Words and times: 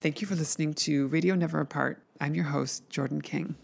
Thank 0.00 0.20
you 0.20 0.28
for 0.28 0.36
listening 0.36 0.74
to 0.74 1.08
Radio 1.08 1.34
Never 1.34 1.58
Apart. 1.58 2.00
I'm 2.20 2.32
your 2.32 2.44
host, 2.44 2.88
Jordan 2.88 3.20
King. 3.20 3.56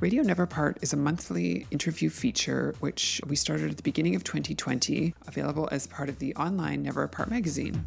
Radio 0.00 0.22
Never 0.22 0.44
Apart 0.44 0.78
is 0.80 0.94
a 0.94 0.96
monthly 0.96 1.66
interview 1.70 2.08
feature 2.08 2.74
which 2.80 3.20
we 3.26 3.36
started 3.36 3.70
at 3.70 3.76
the 3.76 3.82
beginning 3.82 4.14
of 4.14 4.24
2020, 4.24 5.14
available 5.26 5.68
as 5.70 5.86
part 5.86 6.08
of 6.08 6.18
the 6.18 6.34
online 6.36 6.82
Never 6.82 7.02
Apart 7.02 7.28
magazine. 7.28 7.84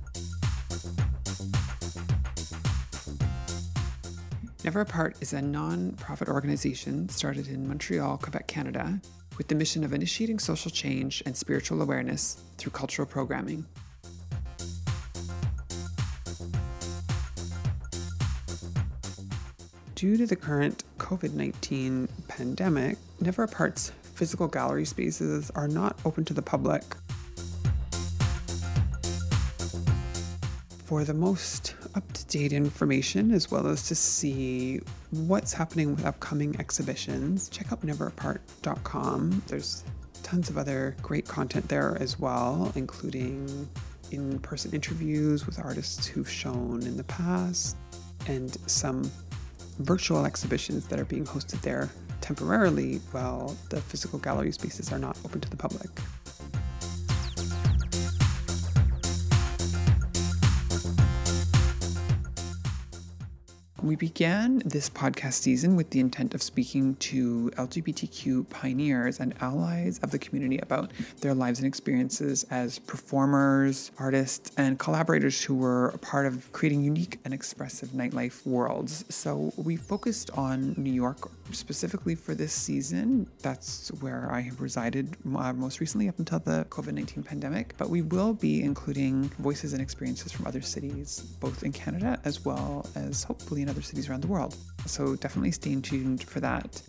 Never 4.63 4.81
Apart 4.81 5.17
is 5.21 5.33
a 5.33 5.41
non 5.41 5.93
profit 5.93 6.27
organization 6.27 7.09
started 7.09 7.47
in 7.47 7.67
Montreal, 7.67 8.19
Quebec, 8.19 8.45
Canada, 8.45 9.01
with 9.39 9.47
the 9.47 9.55
mission 9.55 9.85
of 9.85 9.93
initiating 9.93 10.37
social 10.37 10.69
change 10.69 11.23
and 11.25 11.35
spiritual 11.35 11.81
awareness 11.81 12.43
through 12.57 12.73
cultural 12.73 13.07
programming. 13.07 13.65
Due 19.95 20.17
to 20.17 20.27
the 20.27 20.35
current 20.35 20.83
COVID 20.97 21.33
19 21.33 22.09
pandemic, 22.27 22.97
Never 23.21 23.43
Apart's 23.43 23.93
physical 24.13 24.47
gallery 24.47 24.85
spaces 24.85 25.49
are 25.55 25.69
not 25.69 25.97
open 26.03 26.25
to 26.25 26.33
the 26.33 26.41
public. 26.41 26.83
For 30.83 31.05
the 31.05 31.13
most 31.13 31.75
up 31.95 32.11
to 32.13 32.25
date 32.25 32.53
information, 32.53 33.31
as 33.31 33.49
well 33.51 33.67
as 33.67 33.87
to 33.87 33.95
see 33.95 34.79
what's 35.11 35.53
happening 35.53 35.95
with 35.95 36.05
upcoming 36.05 36.55
exhibitions, 36.59 37.49
check 37.49 37.71
out 37.71 37.81
neverapart.com. 37.81 39.43
There's 39.47 39.83
tons 40.23 40.49
of 40.49 40.57
other 40.57 40.95
great 41.01 41.27
content 41.27 41.67
there 41.67 41.97
as 41.99 42.19
well, 42.19 42.71
including 42.75 43.67
in 44.11 44.39
person 44.39 44.71
interviews 44.73 45.45
with 45.45 45.59
artists 45.59 46.07
who've 46.07 46.29
shown 46.29 46.81
in 46.83 46.97
the 46.97 47.03
past 47.03 47.77
and 48.27 48.57
some 48.69 49.09
virtual 49.79 50.25
exhibitions 50.25 50.87
that 50.87 50.99
are 50.99 51.05
being 51.05 51.25
hosted 51.25 51.61
there 51.61 51.89
temporarily 52.21 52.97
while 53.11 53.55
the 53.69 53.79
physical 53.81 54.19
gallery 54.19 54.51
spaces 54.51 54.91
are 54.91 54.99
not 54.99 55.17
open 55.25 55.39
to 55.39 55.49
the 55.49 55.57
public. 55.57 55.89
We 63.81 63.95
began 63.95 64.61
this 64.65 64.89
podcast 64.89 65.33
season 65.33 65.77
with 65.77 65.89
the 65.91 66.01
intent 66.01 66.33
of 66.33 66.43
speaking 66.43 66.95
to 66.95 67.49
LGBTQ 67.55 68.49
pioneers 68.49 69.21
and 69.21 69.33
allies 69.39 69.99
of 69.99 70.11
the 70.11 70.19
community 70.19 70.57
about 70.57 70.91
their 71.21 71.33
lives 71.33 71.59
and 71.59 71.67
experiences 71.67 72.45
as 72.51 72.79
performers, 72.79 73.91
artists, 73.97 74.51
and 74.57 74.77
collaborators 74.77 75.41
who 75.41 75.55
were 75.55 75.89
a 75.89 75.97
part 75.97 76.25
of 76.25 76.51
creating 76.51 76.83
unique 76.83 77.19
and 77.23 77.33
expressive 77.33 77.89
nightlife 77.89 78.45
worlds. 78.45 79.05
So 79.07 79.53
we 79.55 79.77
focused 79.77 80.29
on 80.31 80.73
New 80.75 80.91
York 80.93 81.31
specifically 81.51 82.15
for 82.15 82.35
this 82.35 82.53
season. 82.53 83.29
That's 83.41 83.89
where 84.01 84.29
I 84.31 84.41
have 84.41 84.61
resided 84.61 85.17
uh, 85.35 85.53
most 85.53 85.79
recently 85.79 86.09
up 86.09 86.19
until 86.19 86.39
the 86.39 86.65
COVID 86.69 86.93
19 86.93 87.23
pandemic. 87.23 87.75
But 87.77 87.89
we 87.89 88.01
will 88.01 88.33
be 88.33 88.63
including 88.63 89.23
voices 89.39 89.73
and 89.73 89.81
experiences 89.81 90.31
from 90.31 90.47
other 90.47 90.61
cities, 90.61 91.19
both 91.39 91.63
in 91.63 91.71
Canada 91.71 92.19
as 92.25 92.45
well 92.45 92.85
as 92.95 93.23
hopefully 93.23 93.61
in 93.61 93.69
other 93.69 93.81
cities 93.81 94.09
around 94.09 94.21
the 94.21 94.27
world. 94.27 94.55
So 94.85 95.15
definitely 95.15 95.51
stay 95.51 95.75
tuned 95.81 96.23
for 96.23 96.39
that. 96.39 96.81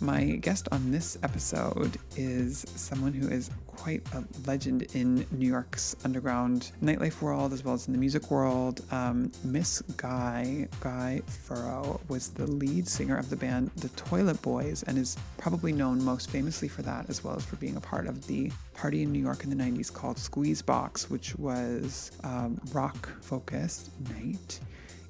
My 0.00 0.24
guest 0.24 0.68
on 0.72 0.90
this 0.90 1.16
episode 1.22 1.98
is 2.16 2.66
someone 2.76 3.14
who 3.14 3.28
is 3.28 3.50
quite 3.66 4.02
a 4.12 4.24
legend 4.46 4.82
in 4.94 5.26
New 5.30 5.48
York's 5.48 5.96
underground 6.04 6.72
nightlife 6.82 7.22
world 7.22 7.52
as 7.52 7.64
well 7.64 7.74
as 7.74 7.86
in 7.86 7.94
the 7.94 7.98
music 7.98 8.30
world. 8.30 8.82
Um, 8.90 9.32
Miss 9.42 9.80
Guy, 9.96 10.68
Guy 10.80 11.22
Furrow, 11.26 12.00
was 12.08 12.28
the 12.28 12.46
lead 12.46 12.86
singer 12.86 13.16
of 13.16 13.30
the 13.30 13.36
band 13.36 13.70
The 13.76 13.88
Toilet 13.90 14.40
Boys 14.42 14.82
and 14.82 14.98
is 14.98 15.16
probably 15.38 15.72
known 15.72 16.04
most 16.04 16.30
famously 16.30 16.68
for 16.68 16.82
that 16.82 17.08
as 17.08 17.24
well 17.24 17.36
as 17.36 17.44
for 17.44 17.56
being 17.56 17.76
a 17.76 17.80
part 17.80 18.06
of 18.06 18.26
the 18.26 18.52
party 18.74 19.02
in 19.02 19.12
New 19.12 19.22
York 19.22 19.44
in 19.44 19.50
the 19.50 19.56
90s 19.56 19.92
called 19.92 20.18
Squeeze 20.18 20.60
Box, 20.60 21.08
which 21.08 21.34
was 21.36 22.12
um, 22.22 22.60
rock 22.72 23.08
focused 23.22 23.90
night 24.10 24.60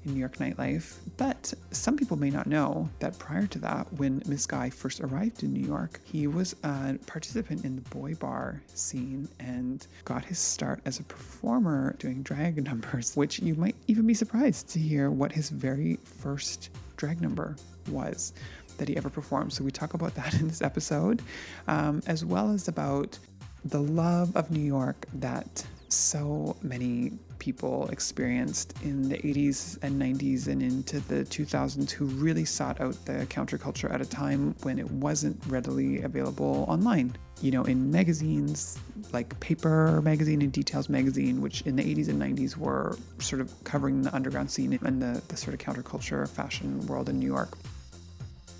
in 0.07 0.13
New 0.13 0.19
York 0.19 0.37
nightlife. 0.37 0.95
But 1.17 1.53
some 1.71 1.97
people 1.97 2.17
may 2.17 2.29
not 2.29 2.47
know 2.47 2.89
that 2.99 3.19
prior 3.19 3.45
to 3.47 3.59
that, 3.59 3.91
when 3.93 4.23
Miss 4.25 4.45
Guy 4.45 4.69
first 4.69 5.01
arrived 5.01 5.43
in 5.43 5.53
New 5.53 5.65
York, 5.67 5.99
he 6.03 6.27
was 6.27 6.55
a 6.63 6.97
participant 7.05 7.65
in 7.65 7.75
the 7.75 7.81
boy 7.89 8.15
bar 8.15 8.61
scene 8.73 9.27
and 9.39 9.85
got 10.05 10.25
his 10.25 10.39
start 10.39 10.79
as 10.85 10.99
a 10.99 11.03
performer 11.03 11.95
doing 11.99 12.23
drag 12.23 12.63
numbers, 12.63 13.15
which 13.15 13.39
you 13.39 13.55
might 13.55 13.75
even 13.87 14.07
be 14.07 14.13
surprised 14.13 14.69
to 14.69 14.79
hear 14.79 15.11
what 15.11 15.31
his 15.31 15.49
very 15.49 15.99
first 16.03 16.69
drag 16.95 17.21
number 17.21 17.55
was 17.89 18.33
that 18.77 18.87
he 18.87 18.97
ever 18.97 19.09
performed. 19.09 19.53
So 19.53 19.63
we 19.63 19.71
talk 19.71 19.93
about 19.93 20.15
that 20.15 20.33
in 20.39 20.47
this 20.47 20.61
episode, 20.61 21.21
um, 21.67 22.01
as 22.07 22.23
well 22.23 22.51
as 22.51 22.67
about 22.67 23.17
the 23.65 23.81
love 23.81 24.35
of 24.35 24.51
New 24.51 24.61
York 24.61 25.05
that 25.15 25.65
so 25.89 26.55
many 26.61 27.13
people 27.39 27.87
experienced 27.89 28.73
in 28.83 29.09
the 29.09 29.17
80s 29.17 29.77
and 29.81 30.01
90s 30.01 30.47
and 30.47 30.61
into 30.61 30.99
the 31.01 31.23
2000s 31.25 31.91
who 31.91 32.05
really 32.05 32.45
sought 32.45 32.79
out 32.81 32.93
the 33.05 33.25
counterculture 33.27 33.91
at 33.91 34.01
a 34.01 34.05
time 34.05 34.55
when 34.63 34.79
it 34.79 34.89
wasn't 34.89 35.41
readily 35.47 36.01
available 36.01 36.65
online. 36.67 37.15
You 37.41 37.51
know, 37.51 37.63
in 37.63 37.91
magazines 37.91 38.79
like 39.13 39.39
Paper 39.39 40.01
Magazine 40.01 40.41
and 40.41 40.51
Details 40.51 40.89
Magazine, 40.89 41.41
which 41.41 41.61
in 41.63 41.75
the 41.75 41.83
80s 41.83 42.09
and 42.09 42.21
90s 42.21 42.57
were 42.57 42.97
sort 43.19 43.41
of 43.41 43.53
covering 43.63 44.01
the 44.01 44.13
underground 44.13 44.49
scene 44.49 44.77
and 44.83 45.01
the, 45.01 45.21
the 45.27 45.37
sort 45.37 45.53
of 45.53 45.59
counterculture 45.59 46.27
fashion 46.27 46.85
world 46.87 47.09
in 47.09 47.19
New 47.19 47.27
York. 47.27 47.57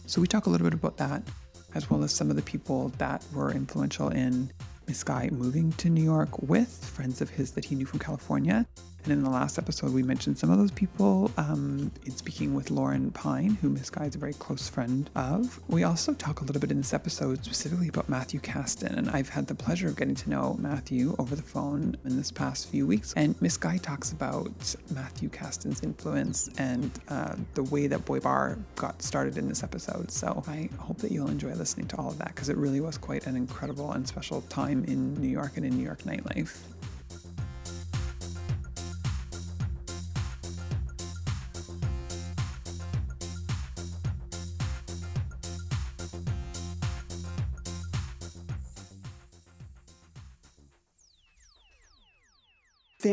So 0.05 0.21
we 0.21 0.27
talk 0.27 0.45
a 0.45 0.49
little 0.49 0.65
bit 0.65 0.73
about 0.73 0.97
that, 0.97 1.23
as 1.75 1.89
well 1.89 2.03
as 2.03 2.13
some 2.13 2.29
of 2.29 2.35
the 2.35 2.41
people 2.41 2.89
that 2.97 3.25
were 3.33 3.51
influential 3.51 4.09
in 4.09 4.51
Miss 4.87 5.03
Guy 5.03 5.29
moving 5.33 5.73
to 5.73 5.89
New 5.89 6.03
York 6.03 6.41
with 6.41 6.69
friends 6.69 7.19
of 7.19 7.29
his 7.29 7.51
that 7.51 7.65
he 7.65 7.75
knew 7.75 7.85
from 7.85 7.99
California. 7.99 8.65
And 9.07 9.19
in 9.19 9.23
the 9.23 9.29
last 9.29 9.57
episode, 9.57 9.93
we 9.93 10.03
mentioned 10.03 10.37
some 10.37 10.51
of 10.51 10.57
those 10.57 10.71
people 10.71 11.31
um, 11.37 11.93
in 12.05 12.11
speaking 12.13 12.53
with 12.53 12.69
Lauren 12.69 13.09
Pine, 13.11 13.51
who 13.61 13.69
Miss 13.69 13.89
Guy 13.89 14.03
is 14.03 14.15
a 14.15 14.17
very 14.17 14.33
close 14.33 14.67
friend 14.67 15.09
of. 15.15 15.61
We 15.69 15.85
also 15.85 16.13
talk 16.13 16.41
a 16.41 16.43
little 16.43 16.59
bit 16.59 16.71
in 16.71 16.77
this 16.79 16.93
episode 16.93 17.41
specifically 17.45 17.87
about 17.87 18.09
Matthew 18.09 18.41
Kasten, 18.41 18.93
and 18.93 19.09
I've 19.09 19.29
had 19.29 19.47
the 19.47 19.55
pleasure 19.55 19.87
of 19.87 19.95
getting 19.95 20.15
to 20.15 20.29
know 20.29 20.57
Matthew 20.59 21.15
over 21.19 21.37
the 21.37 21.41
phone 21.41 21.95
in 22.03 22.17
this 22.17 22.31
past 22.31 22.67
few 22.67 22.85
weeks. 22.85 23.13
And 23.15 23.41
Miss 23.41 23.55
Guy 23.55 23.77
talks 23.77 24.11
about 24.11 24.75
Matthew 24.93 25.29
Kasten's 25.29 25.83
influence 25.83 26.49
and 26.57 26.91
uh, 27.07 27.35
the 27.53 27.63
way 27.63 27.87
that 27.87 28.03
Boy 28.03 28.19
Bar 28.19 28.59
got 28.75 29.01
started 29.01 29.37
in 29.37 29.47
this 29.47 29.63
episode. 29.63 30.11
So 30.11 30.43
I 30.49 30.69
hope 30.79 30.97
that 30.97 31.13
you'll 31.13 31.29
enjoy 31.29 31.53
listening 31.53 31.87
to 31.87 31.97
all 31.97 32.09
of 32.09 32.17
that 32.17 32.35
because 32.35 32.49
it 32.49 32.57
really 32.57 32.81
was 32.81 32.97
quite 32.97 33.25
an 33.25 33.37
incredible 33.37 33.89
and 33.93 34.05
special 34.05 34.41
time 34.41 34.83
in 34.83 35.13
New 35.21 35.29
York 35.29 35.53
and 35.55 35.65
in 35.65 35.77
New 35.77 35.85
York 35.85 36.03
nightlife. 36.03 36.57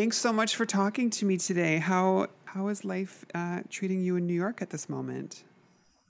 Thanks 0.04 0.18
so 0.18 0.34
much 0.34 0.54
for 0.54 0.66
talking 0.66 1.08
to 1.08 1.24
me 1.24 1.38
today. 1.38 1.78
How 1.78 2.26
how 2.44 2.68
is 2.68 2.84
life 2.84 3.24
uh, 3.34 3.62
treating 3.70 4.02
you 4.02 4.16
in 4.16 4.26
New 4.26 4.34
York 4.34 4.60
at 4.60 4.68
this 4.68 4.86
moment? 4.86 5.44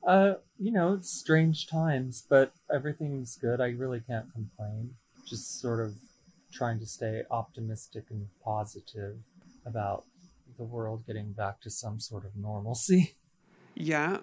Uh, 0.05 0.33
you 0.59 0.73
know, 0.73 0.95
it's 0.95 1.13
strange 1.13 1.69
times, 1.69 2.27
but 2.29 2.53
everything's 2.75 3.37
good. 3.37 3.61
I 3.61 3.69
really 3.69 4.01
can't 4.01 4.27
complain. 4.33 4.97
Just 5.25 5.61
sort 5.61 5.79
of 5.79 5.97
trying 6.53 6.81
to 6.81 6.87
stay 6.87 7.23
optimistic 7.31 8.07
and 8.11 8.27
positive 8.45 9.15
about 9.65 10.07
the 10.59 10.65
world 10.65 11.07
getting 11.07 11.33
back 11.33 11.61
to 11.61 11.71
some 11.71 12.01
sort 12.01 12.25
of 12.25 12.35
normalcy. 12.35 13.15
Yeah, 13.77 14.19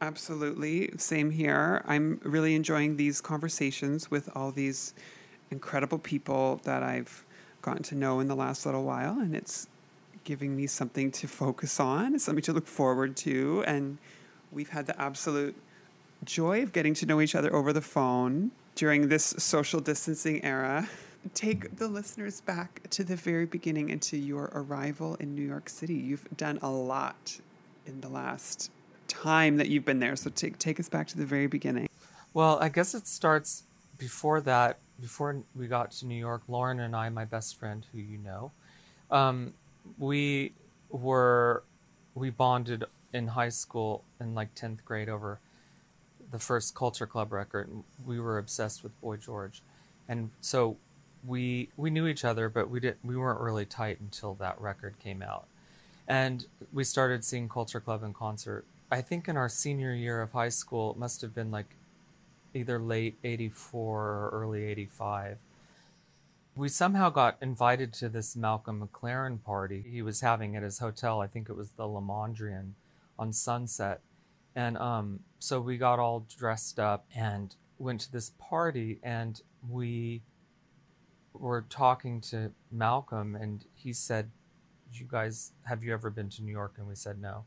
absolutely. 0.00 0.92
Same 0.96 1.32
here. 1.32 1.82
I'm 1.86 2.20
really 2.22 2.54
enjoying 2.54 2.96
these 2.96 3.20
conversations 3.20 4.12
with 4.12 4.28
all 4.36 4.52
these 4.52 4.94
incredible 5.50 5.98
people 5.98 6.60
that 6.62 6.84
I've 6.84 7.24
gotten 7.62 7.82
to 7.84 7.94
know 7.94 8.20
in 8.20 8.28
the 8.28 8.36
last 8.36 8.66
little 8.66 8.84
while, 8.84 9.18
and 9.18 9.34
it's 9.34 9.68
giving 10.24 10.54
me 10.56 10.66
something 10.66 11.10
to 11.10 11.26
focus 11.26 11.80
on, 11.80 12.18
something 12.18 12.42
to 12.42 12.52
look 12.52 12.66
forward 12.66 13.16
to. 13.16 13.64
And 13.66 13.98
we've 14.52 14.68
had 14.68 14.86
the 14.86 15.00
absolute 15.00 15.56
joy 16.24 16.62
of 16.62 16.72
getting 16.72 16.94
to 16.94 17.06
know 17.06 17.20
each 17.20 17.34
other 17.34 17.54
over 17.54 17.72
the 17.72 17.80
phone 17.80 18.50
during 18.74 19.08
this 19.08 19.34
social 19.38 19.80
distancing 19.80 20.44
era. 20.44 20.88
Take 21.34 21.76
the 21.76 21.88
listeners 21.88 22.40
back 22.40 22.80
to 22.90 23.04
the 23.04 23.16
very 23.16 23.46
beginning 23.46 23.90
and 23.90 24.00
to 24.02 24.16
your 24.16 24.50
arrival 24.54 25.16
in 25.16 25.34
New 25.34 25.46
York 25.46 25.68
City. 25.68 25.94
You've 25.94 26.26
done 26.36 26.58
a 26.62 26.70
lot 26.70 27.40
in 27.86 28.00
the 28.00 28.08
last 28.08 28.70
time 29.08 29.56
that 29.56 29.68
you've 29.68 29.84
been 29.84 29.98
there. 29.98 30.14
So 30.16 30.30
take 30.30 30.58
take 30.58 30.78
us 30.78 30.88
back 30.88 31.08
to 31.08 31.16
the 31.16 31.26
very 31.26 31.46
beginning. 31.46 31.88
Well, 32.34 32.58
I 32.60 32.68
guess 32.68 32.94
it 32.94 33.06
starts 33.06 33.64
before 33.96 34.40
that. 34.42 34.78
Before 35.00 35.42
we 35.54 35.68
got 35.68 35.92
to 35.92 36.06
New 36.06 36.16
York, 36.16 36.42
Lauren 36.48 36.80
and 36.80 36.94
I, 36.94 37.08
my 37.08 37.24
best 37.24 37.56
friend, 37.56 37.86
who 37.92 37.98
you 37.98 38.18
know, 38.18 38.50
um, 39.10 39.54
we 39.98 40.52
were 40.90 41.62
we 42.14 42.30
bonded 42.30 42.84
in 43.12 43.28
high 43.28 43.48
school 43.48 44.04
in 44.20 44.34
like 44.34 44.54
tenth 44.54 44.84
grade 44.84 45.08
over 45.08 45.38
the 46.30 46.38
first 46.38 46.74
Culture 46.74 47.06
Club 47.06 47.32
record. 47.32 47.70
We 48.04 48.18
were 48.18 48.38
obsessed 48.38 48.82
with 48.82 48.98
Boy 49.00 49.16
George, 49.16 49.62
and 50.08 50.30
so 50.40 50.76
we 51.26 51.68
we 51.76 51.90
knew 51.90 52.06
each 52.06 52.24
other, 52.24 52.48
but 52.48 52.68
we 52.68 52.80
didn't 52.80 53.04
we 53.04 53.16
weren't 53.16 53.40
really 53.40 53.66
tight 53.66 54.00
until 54.00 54.34
that 54.34 54.60
record 54.60 54.98
came 54.98 55.22
out, 55.22 55.46
and 56.06 56.46
we 56.72 56.84
started 56.84 57.24
seeing 57.24 57.48
Culture 57.48 57.80
Club 57.80 58.02
in 58.02 58.12
concert. 58.12 58.64
I 58.90 59.02
think 59.02 59.28
in 59.28 59.36
our 59.36 59.48
senior 59.48 59.94
year 59.94 60.22
of 60.22 60.32
high 60.32 60.48
school, 60.48 60.92
it 60.92 60.96
must 60.96 61.20
have 61.20 61.34
been 61.34 61.50
like 61.50 61.76
either 62.58 62.78
late 62.78 63.18
'84 63.24 64.00
or 64.00 64.30
early 64.32 64.64
'85. 64.64 65.38
We 66.56 66.68
somehow 66.68 67.10
got 67.10 67.36
invited 67.40 67.92
to 67.94 68.08
this 68.08 68.34
Malcolm 68.34 68.86
McLaren 68.86 69.42
party 69.42 69.84
he 69.88 70.02
was 70.02 70.20
having 70.20 70.56
at 70.56 70.62
his 70.62 70.80
hotel. 70.80 71.20
I 71.20 71.28
think 71.28 71.48
it 71.48 71.56
was 71.56 71.70
the 71.70 71.86
Le 71.86 72.00
Mondrian 72.00 72.72
on 73.18 73.32
Sunset, 73.32 74.00
and 74.56 74.76
um, 74.76 75.20
so 75.38 75.60
we 75.60 75.78
got 75.78 75.98
all 75.98 76.26
dressed 76.36 76.78
up 76.80 77.06
and 77.14 77.54
went 77.78 78.00
to 78.02 78.12
this 78.12 78.32
party, 78.38 78.98
and 79.02 79.40
we 79.68 80.22
were 81.32 81.64
talking 81.68 82.20
to 82.20 82.50
Malcolm, 82.70 83.36
and 83.36 83.64
he 83.74 83.92
said, 83.92 84.30
"You 84.92 85.06
guys, 85.08 85.52
have 85.64 85.84
you 85.84 85.92
ever 85.92 86.10
been 86.10 86.28
to 86.30 86.42
New 86.42 86.52
York?" 86.52 86.74
And 86.78 86.88
we 86.88 86.94
said 86.94 87.20
no. 87.20 87.44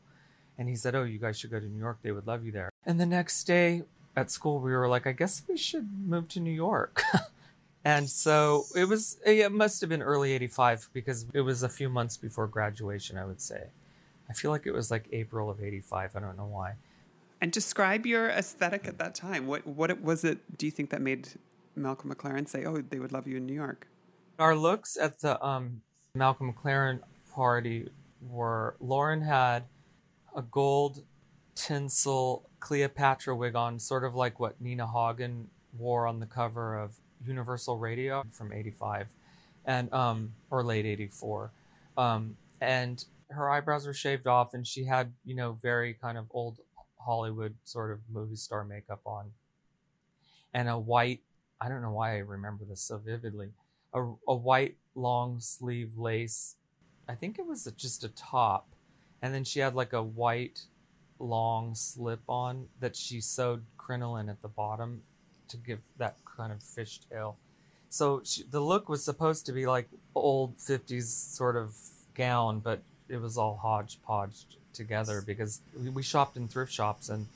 And 0.58 0.68
he 0.68 0.76
said, 0.76 0.94
"Oh, 0.94 1.04
you 1.04 1.18
guys 1.18 1.38
should 1.38 1.50
go 1.50 1.60
to 1.60 1.66
New 1.66 1.78
York. 1.78 1.98
They 2.02 2.12
would 2.12 2.26
love 2.26 2.44
you 2.44 2.52
there." 2.52 2.70
And 2.84 2.98
the 2.98 3.06
next 3.06 3.44
day 3.44 3.82
at 4.16 4.30
school, 4.30 4.60
we 4.60 4.72
were 4.72 4.88
like, 4.88 5.06
"I 5.06 5.12
guess 5.12 5.42
we 5.48 5.56
should 5.56 5.88
move 6.06 6.28
to 6.28 6.40
New 6.40 6.52
York." 6.52 7.02
and 7.84 8.08
so 8.08 8.64
it 8.76 8.84
was. 8.84 9.18
It 9.24 9.52
must 9.52 9.80
have 9.80 9.90
been 9.90 10.02
early 10.02 10.32
'85 10.32 10.90
because 10.92 11.26
it 11.32 11.40
was 11.40 11.62
a 11.62 11.68
few 11.68 11.88
months 11.88 12.16
before 12.16 12.46
graduation. 12.46 13.18
I 13.18 13.24
would 13.24 13.40
say. 13.40 13.68
I 14.28 14.34
feel 14.34 14.50
like 14.50 14.66
it 14.66 14.72
was 14.72 14.90
like 14.90 15.08
April 15.12 15.50
of 15.50 15.62
'85. 15.62 16.16
I 16.16 16.20
don't 16.20 16.36
know 16.36 16.46
why. 16.46 16.74
And 17.40 17.50
describe 17.50 18.06
your 18.06 18.28
aesthetic 18.28 18.86
at 18.86 18.98
that 18.98 19.14
time. 19.14 19.46
What 19.46 19.66
what 19.66 20.00
was 20.00 20.24
it? 20.24 20.58
Do 20.58 20.66
you 20.66 20.72
think 20.72 20.90
that 20.90 21.00
made 21.00 21.28
Malcolm 21.74 22.12
McLaren 22.12 22.48
say, 22.48 22.64
"Oh, 22.64 22.76
they 22.76 22.98
would 22.98 23.12
love 23.12 23.26
you 23.26 23.36
in 23.36 23.46
New 23.46 23.54
York"? 23.54 23.88
Our 24.38 24.54
looks 24.54 24.96
at 24.96 25.20
the 25.20 25.42
um, 25.44 25.82
Malcolm 26.14 26.52
McLaren 26.52 27.00
party 27.34 27.88
were 28.28 28.76
Lauren 28.80 29.22
had 29.22 29.64
a 30.36 30.42
gold 30.42 31.02
tinsel 31.54 32.48
Cleopatra 32.62 33.34
wig 33.34 33.56
on, 33.56 33.80
sort 33.80 34.04
of 34.04 34.14
like 34.14 34.38
what 34.38 34.60
Nina 34.60 34.86
Hagen 34.86 35.48
wore 35.76 36.06
on 36.06 36.20
the 36.20 36.26
cover 36.26 36.78
of 36.78 36.94
Universal 37.26 37.76
Radio 37.76 38.22
from 38.30 38.52
'85, 38.52 39.08
and 39.64 39.92
um, 39.92 40.34
or 40.48 40.62
late 40.62 40.86
'84, 40.86 41.50
um, 41.98 42.36
and 42.60 43.04
her 43.30 43.50
eyebrows 43.50 43.84
were 43.84 43.92
shaved 43.92 44.28
off, 44.28 44.54
and 44.54 44.64
she 44.64 44.84
had 44.84 45.12
you 45.24 45.34
know 45.34 45.58
very 45.60 45.92
kind 45.92 46.16
of 46.16 46.26
old 46.30 46.60
Hollywood 47.00 47.56
sort 47.64 47.90
of 47.90 47.98
movie 48.08 48.36
star 48.36 48.62
makeup 48.62 49.00
on, 49.04 49.32
and 50.54 50.68
a 50.68 50.78
white. 50.78 51.20
I 51.60 51.68
don't 51.68 51.82
know 51.82 51.90
why 51.90 52.14
I 52.14 52.18
remember 52.18 52.64
this 52.64 52.80
so 52.80 52.96
vividly. 52.96 53.50
A, 53.92 54.02
a 54.28 54.34
white 54.36 54.76
long 54.94 55.40
sleeve 55.40 55.98
lace. 55.98 56.54
I 57.08 57.16
think 57.16 57.40
it 57.40 57.46
was 57.46 57.64
just 57.76 58.04
a 58.04 58.08
top, 58.08 58.68
and 59.20 59.34
then 59.34 59.42
she 59.42 59.58
had 59.58 59.74
like 59.74 59.92
a 59.92 60.02
white 60.02 60.66
long 61.22 61.74
slip 61.74 62.20
on 62.28 62.66
that 62.80 62.96
she 62.96 63.20
sewed 63.20 63.64
crinoline 63.76 64.28
at 64.28 64.42
the 64.42 64.48
bottom 64.48 65.02
to 65.48 65.56
give 65.56 65.80
that 65.98 66.16
kind 66.36 66.52
of 66.52 66.58
fishtail. 66.58 67.34
So 67.88 68.22
she, 68.24 68.42
the 68.44 68.60
look 68.60 68.88
was 68.88 69.04
supposed 69.04 69.46
to 69.46 69.52
be 69.52 69.66
like 69.66 69.88
old 70.14 70.56
50s 70.56 71.04
sort 71.04 71.56
of 71.56 71.76
gown, 72.14 72.60
but 72.60 72.80
it 73.08 73.20
was 73.20 73.36
all 73.36 73.56
hodgepodge 73.56 74.46
together 74.72 75.22
because 75.24 75.60
we, 75.94 76.02
shopped 76.02 76.36
in 76.36 76.48
thrift 76.48 76.72
shops 76.72 77.10
and 77.10 77.26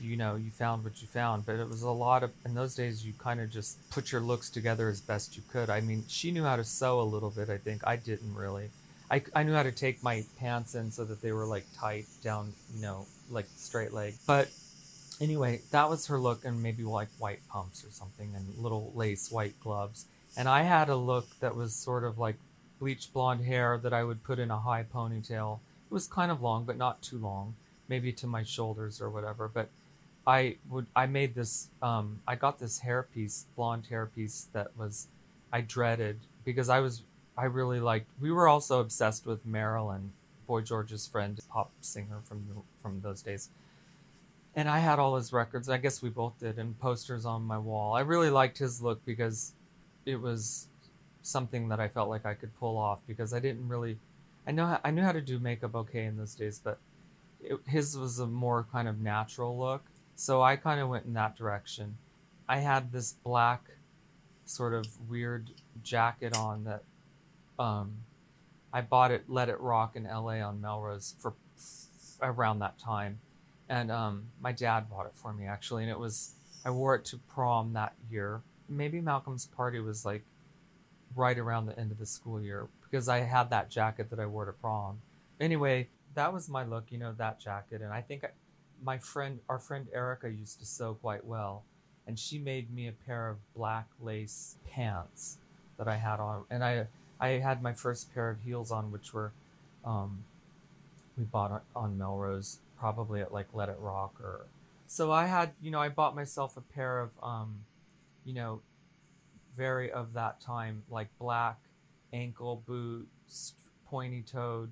you 0.00 0.16
know 0.16 0.36
you 0.36 0.50
found 0.50 0.84
what 0.84 1.02
you 1.02 1.08
found. 1.08 1.44
But 1.44 1.56
it 1.56 1.68
was 1.68 1.82
a 1.82 1.90
lot 1.90 2.22
of 2.22 2.30
in 2.44 2.54
those 2.54 2.74
days 2.74 3.04
you 3.04 3.12
kind 3.18 3.40
of 3.40 3.50
just 3.50 3.78
put 3.90 4.12
your 4.12 4.20
looks 4.20 4.50
together 4.50 4.88
as 4.88 5.00
best 5.00 5.36
you 5.36 5.42
could. 5.50 5.70
I 5.70 5.80
mean 5.80 6.04
she 6.06 6.30
knew 6.30 6.44
how 6.44 6.56
to 6.56 6.64
sew 6.64 7.00
a 7.00 7.02
little 7.02 7.30
bit 7.30 7.50
i 7.50 7.58
think. 7.58 7.82
I 7.84 7.96
didn't 7.96 8.34
really. 8.34 8.70
I, 9.10 9.22
I 9.34 9.42
knew 9.42 9.52
how 9.52 9.62
to 9.62 9.72
take 9.72 10.02
my 10.02 10.24
pants 10.38 10.74
in 10.74 10.90
so 10.90 11.04
that 11.04 11.20
they 11.20 11.32
were 11.32 11.46
like 11.46 11.66
tight 11.76 12.06
down 12.22 12.52
you 12.74 12.82
know 12.82 13.06
like 13.34 13.46
straight 13.56 13.92
leg. 13.92 14.14
But 14.26 14.48
anyway 15.20 15.60
that 15.70 15.88
was 15.88 16.08
her 16.08 16.18
look 16.18 16.44
and 16.44 16.60
maybe 16.60 16.82
like 16.82 17.08
white 17.18 17.38
pumps 17.48 17.84
or 17.84 17.90
something 17.90 18.32
and 18.34 18.58
little 18.58 18.92
lace 18.94 19.30
white 19.30 19.58
gloves. 19.60 20.06
And 20.36 20.48
i 20.48 20.62
had 20.62 20.88
a 20.88 20.96
look 20.96 21.38
that 21.40 21.54
was 21.54 21.72
sort 21.74 22.04
of 22.04 22.18
like 22.18 22.36
bleach 22.80 23.12
blonde 23.12 23.44
hair 23.44 23.78
that 23.78 23.92
i 23.92 24.02
would 24.02 24.24
put 24.24 24.38
in 24.38 24.50
a 24.50 24.58
high 24.58 24.84
ponytail. 24.84 25.60
It 25.88 25.94
was 25.94 26.06
kind 26.08 26.32
of 26.32 26.42
long 26.42 26.64
but 26.64 26.76
not 26.76 27.02
too 27.02 27.18
long 27.18 27.54
maybe 27.88 28.12
to 28.12 28.26
my 28.26 28.42
shoulders 28.42 29.00
or 29.00 29.10
whatever. 29.10 29.48
But 29.48 29.68
I 30.26 30.56
would 30.68 30.86
I 30.96 31.06
made 31.06 31.34
this 31.34 31.68
um, 31.82 32.20
I 32.26 32.34
got 32.36 32.58
this 32.58 32.80
hair 32.80 33.02
piece, 33.02 33.46
blonde 33.56 33.86
hair 33.86 34.06
piece 34.06 34.48
that 34.52 34.76
was 34.76 35.08
I 35.52 35.60
dreaded 35.60 36.20
because 36.44 36.68
I 36.68 36.80
was 36.80 37.02
I 37.36 37.44
really 37.44 37.80
liked 37.80 38.08
we 38.20 38.30
were 38.30 38.48
also 38.48 38.80
obsessed 38.80 39.26
with 39.26 39.44
Marilyn, 39.44 40.12
Boy 40.46 40.62
George's 40.62 41.06
friend, 41.06 41.40
pop 41.48 41.72
singer 41.80 42.20
from 42.24 42.62
from 42.80 43.00
those 43.00 43.22
days. 43.22 43.50
And 44.56 44.68
I 44.68 44.78
had 44.78 45.00
all 45.00 45.16
his 45.16 45.32
records. 45.32 45.68
I 45.68 45.78
guess 45.78 46.00
we 46.00 46.10
both 46.10 46.38
did 46.38 46.58
and 46.58 46.78
posters 46.78 47.26
on 47.26 47.42
my 47.42 47.58
wall. 47.58 47.94
I 47.94 48.00
really 48.00 48.30
liked 48.30 48.58
his 48.58 48.80
look 48.80 49.04
because 49.04 49.52
it 50.06 50.20
was 50.20 50.68
something 51.22 51.68
that 51.68 51.80
I 51.80 51.88
felt 51.88 52.08
like 52.08 52.24
I 52.24 52.34
could 52.34 52.54
pull 52.58 52.76
off 52.76 53.00
because 53.06 53.32
I 53.32 53.40
didn't 53.40 53.66
really 53.66 53.98
I 54.46 54.52
know 54.52 54.66
how, 54.66 54.80
I 54.84 54.90
knew 54.90 55.02
how 55.02 55.12
to 55.12 55.22
do 55.22 55.38
makeup 55.38 55.74
okay 55.74 56.04
in 56.04 56.18
those 56.18 56.34
days, 56.34 56.60
but 56.62 56.78
it, 57.42 57.58
his 57.66 57.96
was 57.96 58.18
a 58.18 58.26
more 58.26 58.66
kind 58.70 58.86
of 58.86 59.00
natural 59.00 59.58
look 59.58 59.82
so 60.16 60.42
I 60.42 60.56
kind 60.56 60.80
of 60.80 60.88
went 60.88 61.06
in 61.06 61.14
that 61.14 61.36
direction. 61.36 61.96
I 62.48 62.58
had 62.58 62.92
this 62.92 63.12
black 63.12 63.70
sort 64.44 64.74
of 64.74 64.86
weird 65.08 65.50
jacket 65.82 66.36
on 66.36 66.64
that 66.64 66.82
um, 67.58 67.92
I 68.74 68.80
bought 68.80 69.12
it 69.12 69.24
Let 69.28 69.48
It 69.48 69.60
Rock 69.60 69.94
in 69.94 70.02
LA 70.02 70.40
on 70.40 70.60
Melrose 70.60 71.14
for 71.20 71.34
around 72.20 72.58
that 72.58 72.76
time. 72.76 73.20
And 73.68 73.90
um, 73.90 74.24
my 74.40 74.50
dad 74.50 74.90
bought 74.90 75.06
it 75.06 75.12
for 75.14 75.32
me 75.32 75.46
actually 75.46 75.84
and 75.84 75.90
it 75.90 75.98
was 75.98 76.34
I 76.64 76.70
wore 76.70 76.96
it 76.96 77.04
to 77.06 77.18
prom 77.18 77.72
that 77.74 77.94
year. 78.10 78.42
Maybe 78.68 79.00
Malcolm's 79.00 79.46
party 79.46 79.78
was 79.78 80.04
like 80.04 80.24
right 81.14 81.38
around 81.38 81.66
the 81.66 81.78
end 81.78 81.92
of 81.92 81.98
the 81.98 82.06
school 82.06 82.40
year 82.40 82.66
because 82.82 83.08
I 83.08 83.20
had 83.20 83.48
that 83.50 83.70
jacket 83.70 84.10
that 84.10 84.18
I 84.18 84.26
wore 84.26 84.44
to 84.44 84.52
prom. 84.52 85.00
Anyway, 85.40 85.88
that 86.14 86.32
was 86.32 86.48
my 86.48 86.64
look, 86.64 86.86
you 86.90 86.98
know, 86.98 87.14
that 87.16 87.38
jacket 87.38 87.80
and 87.80 87.92
I 87.92 88.00
think 88.00 88.24
I, 88.24 88.30
my 88.82 88.98
friend, 88.98 89.38
our 89.48 89.60
friend 89.60 89.86
Erica 89.94 90.28
used 90.28 90.58
to 90.58 90.66
sew 90.66 90.94
quite 90.94 91.24
well, 91.24 91.62
and 92.06 92.18
she 92.18 92.38
made 92.38 92.74
me 92.74 92.88
a 92.88 92.92
pair 92.92 93.28
of 93.28 93.36
black 93.54 93.86
lace 94.00 94.56
pants 94.68 95.38
that 95.78 95.88
I 95.88 95.96
had 95.96 96.20
on, 96.20 96.44
and 96.50 96.62
I 96.62 96.86
I 97.24 97.38
had 97.38 97.62
my 97.62 97.72
first 97.72 98.12
pair 98.12 98.28
of 98.28 98.40
heels 98.42 98.70
on, 98.70 98.90
which 98.90 99.14
were 99.14 99.32
um, 99.84 100.24
we 101.16 101.24
bought 101.24 101.64
on 101.74 101.96
Melrose, 101.96 102.58
probably 102.78 103.22
at 103.22 103.32
like 103.32 103.46
Let 103.54 103.70
It 103.70 103.78
Rock 103.80 104.20
or. 104.20 104.46
So 104.86 105.10
I 105.10 105.24
had, 105.24 105.52
you 105.62 105.70
know, 105.70 105.80
I 105.80 105.88
bought 105.88 106.14
myself 106.14 106.58
a 106.58 106.60
pair 106.60 107.00
of, 107.00 107.10
um, 107.22 107.60
you 108.24 108.34
know, 108.34 108.60
very 109.56 109.90
of 109.90 110.12
that 110.12 110.40
time, 110.40 110.82
like 110.90 111.08
black 111.18 111.58
ankle 112.12 112.62
boots, 112.66 113.54
pointy 113.86 114.22
toed 114.22 114.70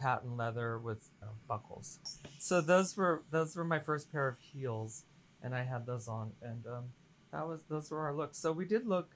patent 0.00 0.36
leather 0.36 0.78
with 0.78 1.10
you 1.20 1.26
know, 1.26 1.32
buckles. 1.46 1.98
So 2.38 2.62
those 2.62 2.96
were 2.96 3.22
those 3.30 3.54
were 3.56 3.64
my 3.64 3.78
first 3.78 4.10
pair 4.10 4.26
of 4.26 4.38
heels, 4.38 5.04
and 5.42 5.54
I 5.54 5.64
had 5.64 5.84
those 5.86 6.08
on, 6.08 6.32
and 6.40 6.66
um, 6.66 6.84
that 7.30 7.46
was 7.46 7.60
those 7.68 7.90
were 7.90 8.00
our 8.00 8.14
looks. 8.14 8.38
So 8.38 8.52
we 8.52 8.64
did 8.64 8.86
look 8.86 9.10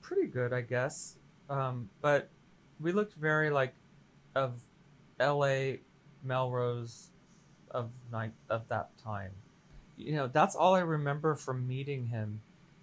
pretty 0.00 0.28
good, 0.28 0.52
I 0.52 0.60
guess, 0.62 1.16
um, 1.52 1.88
but 2.00 2.28
we 2.80 2.92
looked 2.92 3.14
very 3.14 3.50
like 3.50 3.74
of 4.34 4.54
L.A. 5.20 5.80
Melrose 6.24 7.08
of 7.70 7.90
night 8.10 8.32
of 8.48 8.68
that 8.68 8.90
time. 9.02 9.30
You 9.96 10.14
know, 10.14 10.26
that's 10.26 10.56
all 10.56 10.74
I 10.74 10.80
remember 10.80 11.34
from 11.34 11.66
meeting 11.68 12.06
him. 12.06 12.40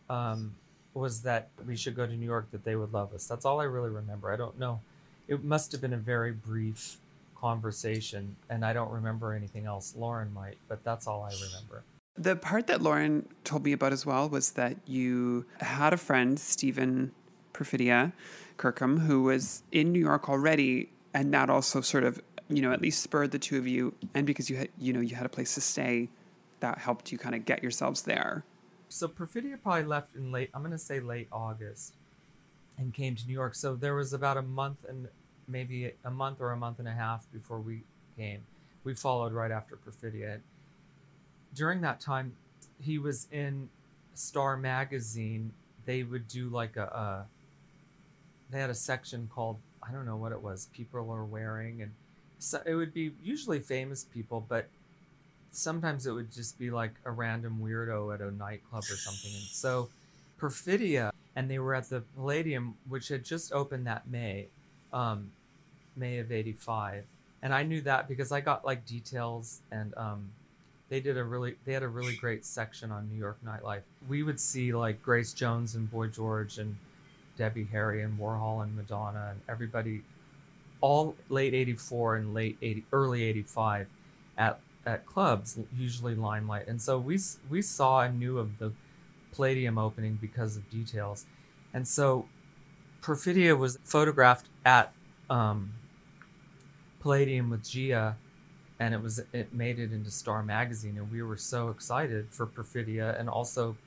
Um, 0.09 0.55
was 0.95 1.21
that 1.21 1.49
we 1.67 1.75
should 1.75 1.95
go 1.95 2.05
to 2.05 2.13
New 2.13 2.25
York, 2.25 2.49
that 2.51 2.63
they 2.63 2.75
would 2.75 2.91
love 2.91 3.13
us. 3.13 3.27
That's 3.27 3.45
all 3.45 3.61
I 3.61 3.65
really 3.65 3.91
remember. 3.91 4.33
I 4.33 4.35
don't 4.35 4.57
know 4.57 4.81
it 5.29 5.43
must 5.43 5.71
have 5.71 5.79
been 5.79 5.93
a 5.93 5.97
very 5.97 6.31
brief 6.31 6.97
conversation, 7.35 8.35
and 8.49 8.65
I 8.65 8.73
don't 8.73 8.91
remember 8.91 9.33
anything 9.33 9.65
else. 9.65 9.93
Lauren 9.95 10.33
might, 10.33 10.57
but 10.67 10.83
that's 10.83 11.07
all 11.07 11.21
I 11.23 11.29
remember. 11.29 11.83
The 12.17 12.35
part 12.35 12.67
that 12.67 12.81
Lauren 12.81 13.29
told 13.43 13.63
me 13.63 13.71
about 13.71 13.93
as 13.93 14.05
well 14.05 14.27
was 14.27 14.51
that 14.53 14.75
you 14.85 15.45
had 15.61 15.93
a 15.93 15.97
friend, 15.97 16.37
Stephen 16.37 17.11
Perfidia 17.59 18.13
Kirkham, 18.57 18.99
who 18.99 19.23
was 19.23 19.63
in 19.71 19.91
New 19.91 19.99
York 19.99 20.29
already, 20.29 20.89
and 21.13 21.33
that 21.33 21.49
also 21.49 21.81
sort 21.81 22.03
of 22.03 22.21
you 22.49 22.63
know, 22.63 22.71
at 22.71 22.81
least 22.81 23.01
spurred 23.01 23.31
the 23.31 23.39
two 23.39 23.57
of 23.57 23.67
you, 23.67 23.93
and 24.15 24.25
because 24.25 24.49
you 24.49 24.57
had, 24.57 24.69
you 24.77 24.91
know, 24.91 24.99
you 24.99 25.15
had 25.15 25.25
a 25.25 25.29
place 25.29 25.53
to 25.53 25.61
stay, 25.61 26.09
that 26.59 26.77
helped 26.79 27.11
you 27.11 27.17
kind 27.17 27.35
of 27.35 27.45
get 27.45 27.61
yourselves 27.61 28.01
there. 28.01 28.43
So 28.89 29.07
Perfidia 29.07 29.61
probably 29.61 29.83
left 29.83 30.15
in 30.15 30.31
late. 30.31 30.49
I'm 30.53 30.61
going 30.61 30.71
to 30.71 30.77
say 30.77 30.99
late 30.99 31.27
August, 31.31 31.93
and 32.77 32.93
came 32.93 33.15
to 33.15 33.27
New 33.27 33.33
York. 33.33 33.53
So 33.53 33.75
there 33.75 33.95
was 33.95 34.13
about 34.13 34.37
a 34.37 34.41
month 34.41 34.85
and 34.89 35.07
maybe 35.47 35.91
a 36.03 36.09
month 36.11 36.41
or 36.41 36.51
a 36.51 36.57
month 36.57 36.79
and 36.79 36.87
a 36.87 36.91
half 36.91 37.31
before 37.31 37.59
we 37.59 37.83
came. 38.17 38.41
We 38.83 38.95
followed 38.95 39.31
right 39.31 39.51
after 39.51 39.77
Perfidia. 39.77 40.39
During 41.53 41.81
that 41.81 41.99
time, 41.99 42.33
he 42.81 42.97
was 42.97 43.27
in 43.31 43.69
Star 44.15 44.57
Magazine. 44.57 45.51
They 45.85 46.03
would 46.03 46.27
do 46.27 46.49
like 46.49 46.77
a, 46.77 46.83
a 46.83 47.25
they 48.49 48.59
had 48.59 48.69
a 48.69 48.75
section 48.75 49.29
called 49.33 49.57
I 49.87 49.91
don't 49.91 50.05
know 50.05 50.17
what 50.17 50.31
it 50.31 50.41
was. 50.41 50.67
People 50.73 51.11
are 51.11 51.25
wearing, 51.25 51.81
and 51.81 51.91
so 52.37 52.61
it 52.65 52.75
would 52.75 52.93
be 52.93 53.11
usually 53.23 53.59
famous 53.59 54.03
people, 54.03 54.45
but 54.47 54.67
sometimes 55.51 56.05
it 56.05 56.11
would 56.11 56.31
just 56.31 56.59
be 56.59 56.69
like 56.69 56.93
a 57.05 57.11
random 57.11 57.59
weirdo 57.61 58.13
at 58.13 58.21
a 58.21 58.31
nightclub 58.31 58.83
or 58.83 58.95
something. 58.95 59.31
And 59.31 59.43
so 59.43 59.89
Perfidia, 60.39 61.11
and 61.35 61.49
they 61.49 61.59
were 61.59 61.73
at 61.73 61.89
the 61.89 62.01
Palladium, 62.15 62.75
which 62.87 63.07
had 63.07 63.23
just 63.23 63.51
opened 63.51 63.87
that 63.87 64.07
May, 64.07 64.47
um, 64.93 65.31
May 65.95 66.19
of 66.19 66.31
'85, 66.31 67.05
and 67.41 67.53
I 67.53 67.63
knew 67.63 67.81
that 67.81 68.07
because 68.07 68.31
I 68.31 68.41
got 68.41 68.65
like 68.65 68.85
details, 68.85 69.61
and 69.71 69.93
um, 69.97 70.29
they 70.89 70.99
did 70.99 71.17
a 71.17 71.23
really 71.23 71.55
they 71.65 71.73
had 71.73 71.83
a 71.83 71.87
really 71.87 72.15
great 72.15 72.45
section 72.45 72.91
on 72.91 73.09
New 73.09 73.17
York 73.17 73.37
nightlife. 73.45 73.81
We 74.07 74.23
would 74.23 74.39
see 74.39 74.73
like 74.73 75.01
Grace 75.01 75.33
Jones 75.33 75.75
and 75.75 75.89
Boy 75.89 76.07
George 76.07 76.57
and 76.57 76.75
Debbie 77.39 77.69
Harry 77.71 78.03
and 78.03 78.19
Warhol 78.19 78.61
and 78.61 78.75
Madonna 78.75 79.29
and 79.31 79.39
everybody, 79.47 80.03
all 80.81 81.15
late 81.29 81.53
'84 81.53 82.17
and 82.17 82.33
late 82.33 82.57
'80, 82.61 82.85
early 82.91 83.23
'85, 83.23 83.87
at 84.37 84.59
at 84.85 85.05
clubs, 85.05 85.57
usually 85.75 86.15
Limelight. 86.15 86.67
And 86.67 86.81
so 86.81 86.99
we 86.99 87.17
we 87.49 87.61
saw 87.61 88.01
and 88.01 88.19
knew 88.19 88.37
of 88.37 88.59
the 88.59 88.73
Palladium 89.33 89.77
opening 89.77 90.17
because 90.19 90.57
of 90.57 90.69
details, 90.69 91.25
and 91.73 91.87
so 91.87 92.27
Perfidia 93.01 93.57
was 93.57 93.79
photographed 93.83 94.47
at 94.65 94.93
um, 95.29 95.71
Palladium 96.99 97.49
with 97.49 97.63
Gia, 97.69 98.17
and 98.79 98.93
it 98.93 99.01
was 99.01 99.21
it 99.31 99.53
made 99.53 99.79
it 99.79 99.93
into 99.93 100.11
Star 100.11 100.43
Magazine, 100.43 100.97
and 100.97 101.09
we 101.09 101.21
were 101.21 101.37
so 101.37 101.69
excited 101.69 102.27
for 102.31 102.45
Perfidia 102.45 103.17
and 103.17 103.29
also 103.29 103.77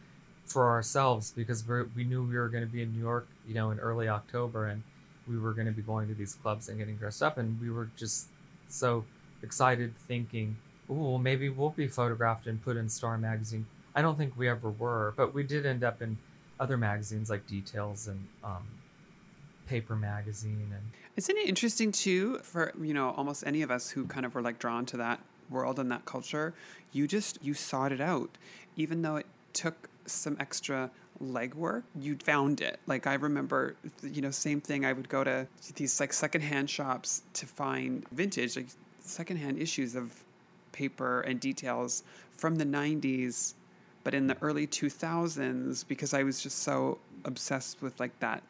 for 0.44 0.68
ourselves 0.68 1.32
because 1.34 1.64
we 1.94 2.04
knew 2.04 2.22
we 2.22 2.36
were 2.36 2.48
going 2.48 2.64
to 2.64 2.70
be 2.70 2.82
in 2.82 2.92
New 2.92 3.00
York, 3.00 3.28
you 3.46 3.54
know, 3.54 3.70
in 3.70 3.78
early 3.78 4.08
October, 4.08 4.66
and 4.66 4.82
we 5.28 5.38
were 5.38 5.52
going 5.52 5.66
to 5.66 5.72
be 5.72 5.82
going 5.82 6.08
to 6.08 6.14
these 6.14 6.34
clubs 6.34 6.68
and 6.68 6.78
getting 6.78 6.96
dressed 6.96 7.22
up, 7.22 7.38
and 7.38 7.60
we 7.60 7.70
were 7.70 7.88
just 7.96 8.26
so 8.68 9.04
excited, 9.42 9.96
thinking, 9.96 10.56
"Oh, 10.88 10.94
well, 10.94 11.18
maybe 11.18 11.48
we'll 11.48 11.70
be 11.70 11.88
photographed 11.88 12.46
and 12.46 12.62
put 12.62 12.76
in 12.76 12.88
Star 12.88 13.16
magazine." 13.18 13.66
I 13.94 14.02
don't 14.02 14.16
think 14.16 14.36
we 14.36 14.48
ever 14.48 14.70
were, 14.70 15.12
but 15.16 15.34
we 15.34 15.42
did 15.42 15.66
end 15.66 15.84
up 15.84 16.00
in 16.02 16.18
other 16.58 16.76
magazines 16.76 17.28
like 17.28 17.46
Details 17.46 18.08
and 18.08 18.26
um, 18.42 18.66
Paper 19.66 19.96
Magazine, 19.96 20.70
and 20.72 20.82
isn't 21.16 21.36
it 21.36 21.48
interesting 21.48 21.92
too 21.92 22.38
for 22.38 22.72
you 22.80 22.94
know 22.94 23.10
almost 23.10 23.44
any 23.46 23.62
of 23.62 23.70
us 23.70 23.90
who 23.90 24.06
kind 24.06 24.26
of 24.26 24.34
were 24.34 24.42
like 24.42 24.58
drawn 24.58 24.86
to 24.86 24.96
that 24.98 25.20
world 25.50 25.78
and 25.78 25.90
that 25.92 26.04
culture? 26.04 26.52
You 26.92 27.06
just 27.06 27.38
you 27.42 27.54
sought 27.54 27.92
it 27.92 28.00
out, 28.00 28.36
even 28.76 29.02
though 29.02 29.16
it 29.16 29.26
took 29.52 29.88
some 30.06 30.36
extra 30.40 30.90
legwork, 31.22 31.82
you 32.00 32.16
found 32.16 32.60
it. 32.60 32.80
Like 32.86 33.06
I 33.06 33.14
remember, 33.14 33.76
you 34.02 34.22
know, 34.22 34.30
same 34.30 34.60
thing. 34.60 34.84
I 34.84 34.92
would 34.92 35.08
go 35.08 35.24
to 35.24 35.46
these 35.74 35.98
like 36.00 36.12
secondhand 36.12 36.68
shops 36.68 37.22
to 37.34 37.46
find 37.46 38.06
vintage, 38.10 38.56
like 38.56 38.66
secondhand 39.00 39.58
issues 39.58 39.94
of 39.94 40.12
paper 40.72 41.20
and 41.22 41.38
details 41.38 42.02
from 42.36 42.56
the 42.56 42.64
90s, 42.64 43.54
but 44.04 44.14
in 44.14 44.26
the 44.26 44.36
early 44.42 44.66
2000s 44.66 45.86
because 45.86 46.14
I 46.14 46.22
was 46.22 46.42
just 46.42 46.60
so 46.60 46.98
obsessed 47.24 47.82
with 47.82 47.98
like 48.00 48.18
that 48.20 48.42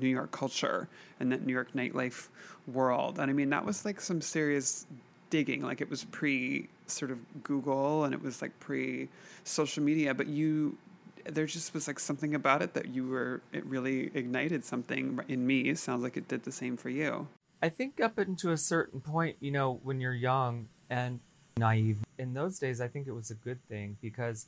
New 0.00 0.08
York 0.08 0.30
culture 0.30 0.88
and 1.20 1.30
that 1.32 1.44
New 1.44 1.52
York 1.52 1.72
nightlife 1.74 2.28
world. 2.72 3.18
And 3.18 3.30
I 3.30 3.34
mean, 3.34 3.50
that 3.50 3.64
was 3.64 3.84
like 3.84 4.00
some 4.00 4.20
serious 4.20 4.86
digging. 5.30 5.62
Like 5.62 5.80
it 5.80 5.90
was 5.90 6.04
pre 6.04 6.68
sort 6.86 7.10
of 7.10 7.18
Google 7.42 8.04
and 8.04 8.14
it 8.14 8.22
was 8.22 8.40
like 8.40 8.58
pre 8.60 9.08
social 9.44 9.82
media, 9.82 10.14
but 10.14 10.26
you 10.26 10.76
there 11.24 11.46
just 11.46 11.74
was 11.74 11.86
like 11.88 11.98
something 11.98 12.34
about 12.34 12.62
it 12.62 12.74
that 12.74 12.88
you 12.88 13.06
were 13.06 13.40
it 13.52 13.64
really 13.66 14.10
ignited 14.14 14.64
something 14.64 15.20
in 15.28 15.46
me. 15.46 15.62
It 15.62 15.78
sounds 15.78 16.02
like 16.02 16.16
it 16.16 16.28
did 16.28 16.44
the 16.44 16.52
same 16.52 16.76
for 16.76 16.90
you. 16.90 17.28
I 17.62 17.70
think 17.70 18.00
up 18.00 18.18
into 18.18 18.50
a 18.50 18.56
certain 18.56 19.00
point, 19.00 19.36
you 19.40 19.50
know, 19.50 19.80
when 19.82 20.00
you're 20.00 20.14
young 20.14 20.68
and 20.90 21.20
naive, 21.56 21.98
in 22.18 22.34
those 22.34 22.58
days, 22.58 22.80
I 22.80 22.88
think 22.88 23.06
it 23.06 23.12
was 23.12 23.30
a 23.30 23.34
good 23.34 23.58
thing 23.68 23.96
because 24.02 24.46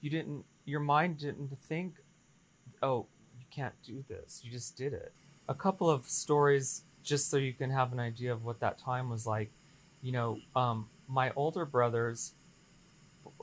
you 0.00 0.10
didn't, 0.10 0.44
your 0.64 0.80
mind 0.80 1.18
didn't 1.18 1.56
think, 1.56 1.94
oh, 2.82 3.06
you 3.38 3.46
can't 3.50 3.80
do 3.84 4.04
this. 4.08 4.40
You 4.42 4.50
just 4.50 4.76
did 4.76 4.92
it. 4.92 5.12
A 5.48 5.54
couple 5.54 5.88
of 5.88 6.06
stories, 6.06 6.82
just 7.02 7.30
so 7.30 7.36
you 7.36 7.52
can 7.52 7.70
have 7.70 7.92
an 7.92 8.00
idea 8.00 8.32
of 8.32 8.44
what 8.44 8.60
that 8.60 8.78
time 8.78 9.08
was 9.08 9.26
like. 9.26 9.50
You 10.02 10.12
know, 10.12 10.38
um, 10.54 10.88
my 11.06 11.32
older 11.36 11.64
brothers, 11.64 12.34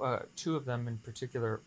uh, 0.02 0.20
two 0.36 0.56
of 0.56 0.66
them 0.66 0.88
in 0.88 0.98
particular, 0.98 1.62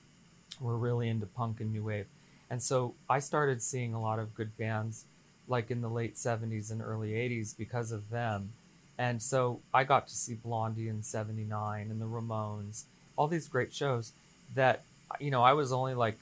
were 0.61 0.77
really 0.77 1.09
into 1.09 1.27
punk 1.27 1.61
and 1.61 1.73
new 1.73 1.85
wave. 1.85 2.07
And 2.51 2.63
so 2.63 2.95
I 3.09 3.19
started 3.19 3.63
seeing 3.63 3.95
a 3.95 4.01
lot 4.01 4.19
of 4.19 4.35
good 4.35 4.57
bands 4.57 5.05
like 5.47 5.71
in 5.71 5.81
the 5.81 5.89
late 5.89 6.15
70s 6.15 6.71
and 6.71 6.83
early 6.83 7.11
80s 7.11 7.57
because 7.57 7.93
of 7.93 8.11
them. 8.11 8.53
And 8.99 9.23
so 9.23 9.61
I 9.73 9.85
got 9.85 10.09
to 10.09 10.15
see 10.15 10.35
Blondie 10.35 10.89
in 10.89 11.03
79 11.03 11.91
and 11.91 12.01
the 12.01 12.07
Ramones, 12.07 12.85
all 13.17 13.29
these 13.29 13.49
great 13.49 13.73
shows 13.73 14.13
that, 14.55 14.83
you 15.21 15.31
know, 15.31 15.43
I 15.43 15.53
was 15.53 15.73
only 15.73 15.95
like 15.95 16.19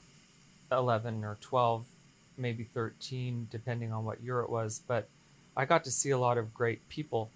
11 0.71 1.23
or 1.23 1.37
12, 1.41 1.85
maybe 2.37 2.63
13, 2.63 3.47
depending 3.49 3.91
on 3.91 4.05
what 4.05 4.21
year 4.21 4.41
it 4.41 4.49
was. 4.49 4.81
But 4.87 5.07
I 5.55 5.65
got 5.65 5.83
to 5.85 5.91
see 5.91 6.11
a 6.11 6.19
lot 6.19 6.37
of 6.37 6.53
great 6.53 6.87
people. 6.87 7.31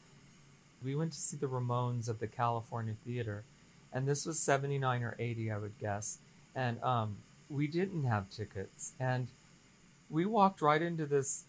We 0.84 0.96
went 0.96 1.12
to 1.14 1.20
see 1.20 1.38
the 1.38 1.48
Ramones 1.48 2.10
at 2.10 2.20
the 2.20 2.28
California 2.28 2.96
Theater, 3.06 3.44
and 3.94 4.08
this 4.08 4.26
was 4.26 4.40
79 4.40 5.04
or 5.04 5.16
80, 5.20 5.52
I 5.52 5.58
would 5.58 5.78
guess 5.80 6.20
and 6.56 6.82
um, 6.84 7.18
we 7.50 7.68
didn't 7.68 8.06
have 8.06 8.30
tickets, 8.30 8.94
and 9.00 9.28
we 10.10 10.26
walked 10.26 10.62
right 10.62 10.82
into 10.82 11.06
this 11.06 11.46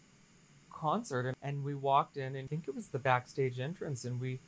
concert, 0.70 1.26
and, 1.26 1.36
and 1.42 1.64
we 1.64 1.74
walked 1.74 2.16
in, 2.16 2.34
and 2.36 2.44
I 2.44 2.46
think 2.46 2.68
it 2.68 2.74
was 2.74 2.88
the 2.88 2.98
backstage 2.98 3.60
entrance, 3.60 4.04
and 4.04 4.20
we 4.20 4.40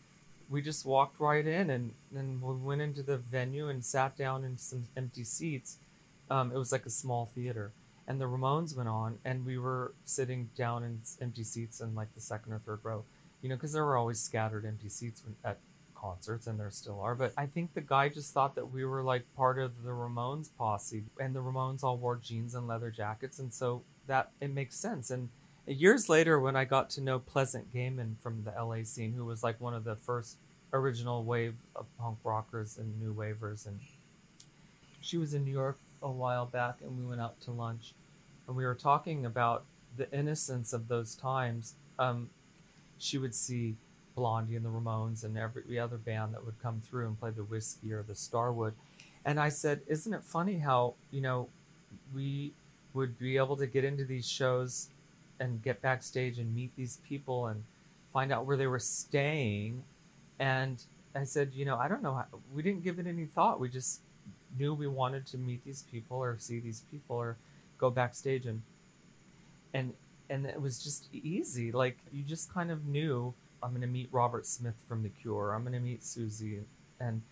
we 0.48 0.60
just 0.60 0.84
walked 0.84 1.20
right 1.20 1.46
in, 1.46 1.70
and 1.70 1.92
then 2.12 2.40
we 2.42 2.54
went 2.54 2.82
into 2.82 3.02
the 3.02 3.16
venue 3.16 3.68
and 3.68 3.84
sat 3.84 4.16
down 4.16 4.44
in 4.44 4.58
some 4.58 4.84
empty 4.96 5.24
seats. 5.24 5.78
Um, 6.30 6.52
it 6.52 6.58
was 6.58 6.70
like 6.70 6.86
a 6.86 6.90
small 6.90 7.26
theater, 7.26 7.72
and 8.06 8.20
the 8.20 8.26
Ramones 8.26 8.76
went 8.76 8.88
on, 8.88 9.18
and 9.24 9.46
we 9.46 9.58
were 9.58 9.92
sitting 10.04 10.50
down 10.56 10.84
in 10.84 11.00
empty 11.20 11.44
seats 11.44 11.80
in 11.80 11.94
like 11.94 12.14
the 12.14 12.20
second 12.20 12.52
or 12.52 12.58
third 12.58 12.80
row, 12.82 13.04
you 13.42 13.48
know, 13.48 13.56
because 13.56 13.72
there 13.72 13.84
were 13.84 13.96
always 13.96 14.20
scattered 14.20 14.64
empty 14.64 14.88
seats 14.88 15.22
at 15.44 15.58
concerts, 16.04 16.46
and 16.46 16.60
there 16.60 16.70
still 16.70 17.00
are. 17.00 17.14
But 17.14 17.32
I 17.36 17.46
think 17.46 17.74
the 17.74 17.80
guy 17.80 18.08
just 18.08 18.32
thought 18.32 18.54
that 18.56 18.72
we 18.72 18.84
were 18.84 19.02
like 19.02 19.24
part 19.36 19.58
of 19.58 19.82
the 19.82 19.90
Ramones 19.90 20.50
posse, 20.56 21.04
and 21.18 21.34
the 21.34 21.40
Ramones 21.40 21.82
all 21.82 21.96
wore 21.96 22.16
jeans 22.16 22.54
and 22.54 22.66
leather 22.66 22.90
jackets, 22.90 23.38
and 23.38 23.52
so 23.52 23.82
that 24.06 24.30
it 24.40 24.52
makes 24.52 24.76
sense. 24.76 25.10
And 25.10 25.30
years 25.66 26.08
later, 26.08 26.38
when 26.38 26.56
I 26.56 26.64
got 26.64 26.90
to 26.90 27.00
know 27.00 27.18
Pleasant 27.18 27.72
Gehman 27.72 28.16
from 28.20 28.44
the 28.44 28.50
LA 28.50 28.84
scene, 28.84 29.14
who 29.14 29.24
was 29.24 29.42
like 29.42 29.60
one 29.60 29.74
of 29.74 29.84
the 29.84 29.96
first 29.96 30.36
original 30.72 31.24
wave 31.24 31.54
of 31.74 31.86
punk 31.98 32.18
rockers 32.24 32.76
and 32.76 33.00
new 33.00 33.12
wavers, 33.12 33.66
and 33.66 33.80
she 35.00 35.16
was 35.16 35.32
in 35.32 35.44
New 35.44 35.52
York 35.52 35.78
a 36.02 36.10
while 36.10 36.46
back, 36.46 36.76
and 36.82 36.98
we 36.98 37.06
went 37.06 37.20
out 37.20 37.40
to 37.42 37.50
lunch, 37.50 37.94
and 38.46 38.56
we 38.56 38.64
were 38.64 38.74
talking 38.74 39.24
about 39.24 39.64
the 39.96 40.10
innocence 40.12 40.72
of 40.72 40.88
those 40.88 41.14
times. 41.14 41.74
Um, 41.98 42.30
she 42.98 43.18
would 43.18 43.34
see 43.34 43.76
Blondie 44.14 44.56
and 44.56 44.64
the 44.64 44.70
Ramones 44.70 45.24
and 45.24 45.36
every 45.36 45.78
other 45.78 45.96
band 45.96 46.34
that 46.34 46.44
would 46.44 46.60
come 46.62 46.80
through 46.80 47.06
and 47.06 47.18
play 47.18 47.30
the 47.30 47.44
Whiskey 47.44 47.92
or 47.92 48.02
the 48.02 48.14
Starwood. 48.14 48.74
And 49.24 49.40
I 49.40 49.48
said, 49.48 49.80
Isn't 49.86 50.12
it 50.12 50.24
funny 50.24 50.58
how, 50.58 50.94
you 51.10 51.20
know, 51.20 51.48
we 52.14 52.52
would 52.92 53.18
be 53.18 53.36
able 53.36 53.56
to 53.56 53.66
get 53.66 53.84
into 53.84 54.04
these 54.04 54.28
shows 54.28 54.88
and 55.40 55.62
get 55.62 55.82
backstage 55.82 56.38
and 56.38 56.54
meet 56.54 56.74
these 56.76 56.98
people 57.08 57.46
and 57.46 57.64
find 58.12 58.32
out 58.32 58.46
where 58.46 58.56
they 58.56 58.66
were 58.66 58.78
staying. 58.78 59.82
And 60.38 60.82
I 61.14 61.24
said, 61.24 61.52
You 61.54 61.64
know, 61.64 61.76
I 61.76 61.88
don't 61.88 62.02
know. 62.02 62.14
How, 62.14 62.26
we 62.54 62.62
didn't 62.62 62.84
give 62.84 62.98
it 62.98 63.06
any 63.06 63.26
thought. 63.26 63.58
We 63.60 63.68
just 63.68 64.00
knew 64.58 64.74
we 64.74 64.86
wanted 64.86 65.26
to 65.26 65.38
meet 65.38 65.64
these 65.64 65.82
people 65.82 66.18
or 66.18 66.36
see 66.38 66.60
these 66.60 66.82
people 66.90 67.16
or 67.16 67.36
go 67.78 67.90
backstage 67.90 68.46
and 68.46 68.62
and 69.72 69.94
and 70.30 70.46
it 70.46 70.60
was 70.60 70.82
just 70.82 71.08
easy 71.12 71.72
like 71.72 71.98
you 72.12 72.22
just 72.22 72.52
kind 72.52 72.70
of 72.70 72.86
knew 72.86 73.34
I'm 73.64 73.70
going 73.70 73.80
to 73.80 73.86
meet 73.86 74.08
Robert 74.12 74.46
Smith 74.46 74.74
from 74.86 75.02
The 75.02 75.08
Cure. 75.08 75.52
I'm 75.54 75.62
going 75.62 75.72
to 75.72 75.80
meet 75.80 76.02
Siouxsie. 76.02 76.62
And, 77.00 77.22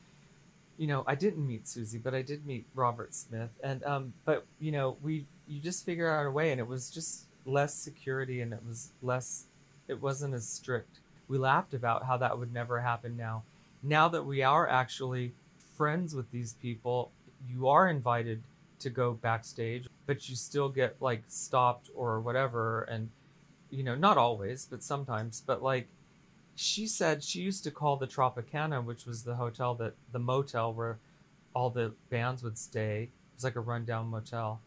you 0.78 0.86
know, 0.86 1.04
I 1.06 1.14
didn't 1.14 1.46
meet 1.46 1.64
Siouxsie, 1.64 2.02
but 2.02 2.14
I 2.14 2.22
did 2.22 2.46
meet 2.46 2.64
Robert 2.74 3.14
Smith. 3.14 3.50
And, 3.62 3.84
um, 3.84 4.14
but, 4.24 4.46
you 4.58 4.72
know, 4.72 4.96
we, 5.02 5.26
you 5.46 5.60
just 5.60 5.84
figure 5.84 6.10
out 6.10 6.24
a 6.24 6.30
way 6.30 6.50
and 6.50 6.58
it 6.58 6.66
was 6.66 6.90
just 6.90 7.26
less 7.44 7.74
security 7.74 8.40
and 8.40 8.52
it 8.52 8.60
was 8.66 8.92
less, 9.02 9.44
it 9.88 10.00
wasn't 10.00 10.32
as 10.32 10.48
strict. 10.48 11.00
we 11.28 11.36
laughed 11.36 11.74
about 11.74 12.06
how 12.06 12.16
that 12.16 12.38
would 12.38 12.52
never 12.52 12.80
happen 12.80 13.16
now. 13.16 13.42
Now 13.82 14.08
that 14.08 14.24
we 14.24 14.42
are 14.42 14.66
actually 14.66 15.32
friends 15.76 16.14
with 16.14 16.30
these 16.30 16.54
people, 16.54 17.10
you 17.48 17.68
are 17.68 17.88
invited 17.88 18.42
to 18.78 18.90
go 18.90 19.12
backstage, 19.12 19.86
but 20.06 20.28
you 20.28 20.36
still 20.36 20.68
get 20.68 20.96
like 21.00 21.24
stopped 21.28 21.90
or 21.94 22.20
whatever. 22.20 22.82
And, 22.82 23.10
you 23.70 23.82
know, 23.82 23.94
not 23.94 24.16
always, 24.16 24.66
but 24.70 24.82
sometimes. 24.82 25.42
But 25.44 25.62
like, 25.62 25.88
she 26.54 26.86
said 26.86 27.22
she 27.22 27.40
used 27.40 27.64
to 27.64 27.70
call 27.70 27.96
the 27.96 28.06
Tropicana, 28.06 28.84
which 28.84 29.06
was 29.06 29.22
the 29.22 29.34
hotel 29.34 29.74
that 29.76 29.94
the 30.12 30.18
motel 30.18 30.72
where 30.72 30.98
all 31.54 31.70
the 31.70 31.92
bands 32.10 32.42
would 32.42 32.58
stay. 32.58 33.04
It 33.04 33.36
was 33.36 33.44
like 33.44 33.56
a 33.56 33.60
rundown 33.60 34.08
motel. 34.08 34.60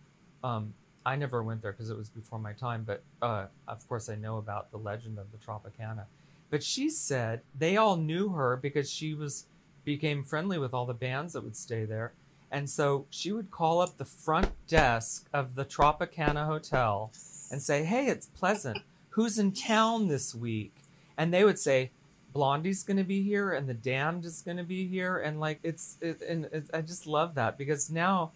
Um, 0.43 0.73
I 1.05 1.15
never 1.15 1.43
went 1.43 1.61
there 1.61 1.71
because 1.71 1.89
it 1.89 1.97
was 1.97 2.09
before 2.09 2.39
my 2.39 2.53
time, 2.53 2.83
but 2.85 3.03
uh, 3.21 3.45
of 3.67 3.87
course 3.87 4.09
I 4.09 4.15
know 4.15 4.37
about 4.37 4.71
the 4.71 4.77
legend 4.77 5.19
of 5.19 5.31
the 5.31 5.37
Tropicana. 5.37 6.05
But 6.49 6.63
she 6.63 6.89
said 6.89 7.41
they 7.57 7.77
all 7.77 7.95
knew 7.95 8.29
her 8.29 8.57
because 8.57 8.89
she 8.89 9.13
was 9.13 9.45
became 9.83 10.23
friendly 10.23 10.57
with 10.57 10.73
all 10.73 10.85
the 10.85 10.93
bands 10.93 11.33
that 11.33 11.43
would 11.43 11.55
stay 11.55 11.85
there. 11.85 12.13
And 12.51 12.69
so 12.69 13.05
she 13.09 13.31
would 13.31 13.51
call 13.51 13.81
up 13.81 13.97
the 13.97 14.05
front 14.05 14.49
desk 14.67 15.27
of 15.33 15.55
the 15.55 15.65
Tropicana 15.65 16.45
Hotel 16.45 17.11
and 17.51 17.61
say, 17.61 17.83
Hey, 17.83 18.07
it's 18.07 18.27
Pleasant. 18.27 18.79
Who's 19.11 19.39
in 19.39 19.51
town 19.51 20.07
this 20.07 20.33
week? 20.35 20.74
And 21.17 21.33
they 21.33 21.43
would 21.43 21.59
say, 21.59 21.91
Blondie's 22.33 22.83
going 22.83 22.97
to 22.97 23.03
be 23.03 23.23
here 23.23 23.53
and 23.53 23.67
the 23.69 23.73
Damned 23.73 24.25
is 24.25 24.41
going 24.41 24.57
to 24.57 24.63
be 24.63 24.87
here. 24.87 25.17
And 25.17 25.39
like, 25.39 25.59
it's, 25.63 25.97
it, 26.01 26.21
and 26.21 26.67
I 26.73 26.81
just 26.81 27.07
love 27.07 27.35
that 27.35 27.57
because 27.57 27.89
now, 27.89 28.31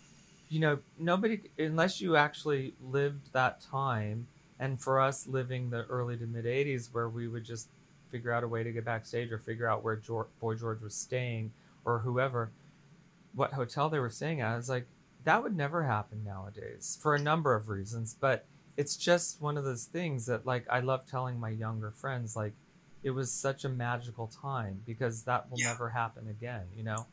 you 0.49 0.59
know, 0.59 0.79
nobody, 0.97 1.41
unless 1.57 1.99
you 1.99 2.15
actually 2.15 2.73
lived 2.81 3.33
that 3.33 3.59
time, 3.61 4.27
and 4.59 4.79
for 4.79 4.99
us 4.99 5.25
living 5.25 5.69
the 5.69 5.85
early 5.85 6.17
to 6.17 6.25
mid 6.25 6.45
80s 6.45 6.89
where 6.91 7.07
we 7.07 7.27
would 7.27 7.45
just 7.45 7.69
figure 8.09 8.31
out 8.31 8.43
a 8.43 8.47
way 8.47 8.63
to 8.63 8.71
get 8.71 8.85
backstage 8.85 9.31
or 9.31 9.37
figure 9.37 9.67
out 9.67 9.83
where 9.83 9.95
George, 9.95 10.27
Boy 10.39 10.55
George 10.55 10.81
was 10.81 10.93
staying 10.93 11.51
or 11.85 11.99
whoever, 11.99 12.51
what 13.33 13.53
hotel 13.53 13.89
they 13.89 13.99
were 13.99 14.09
staying 14.09 14.41
at. 14.41 14.57
It's 14.57 14.69
like 14.69 14.85
that 15.23 15.41
would 15.41 15.55
never 15.55 15.83
happen 15.83 16.23
nowadays 16.25 16.97
for 17.01 17.15
a 17.15 17.19
number 17.19 17.55
of 17.55 17.69
reasons. 17.69 18.15
But 18.19 18.45
it's 18.75 18.97
just 18.97 19.41
one 19.41 19.57
of 19.57 19.63
those 19.63 19.85
things 19.85 20.25
that 20.25 20.45
like 20.45 20.65
I 20.69 20.81
love 20.81 21.05
telling 21.05 21.39
my 21.39 21.49
younger 21.49 21.91
friends 21.91 22.35
like 22.35 22.53
it 23.03 23.11
was 23.11 23.31
such 23.31 23.63
a 23.63 23.69
magical 23.69 24.27
time 24.41 24.81
because 24.85 25.23
that 25.23 25.49
will 25.49 25.59
yeah. 25.59 25.67
never 25.67 25.89
happen 25.89 26.27
again, 26.29 26.63
you 26.77 26.83
know. 26.83 27.05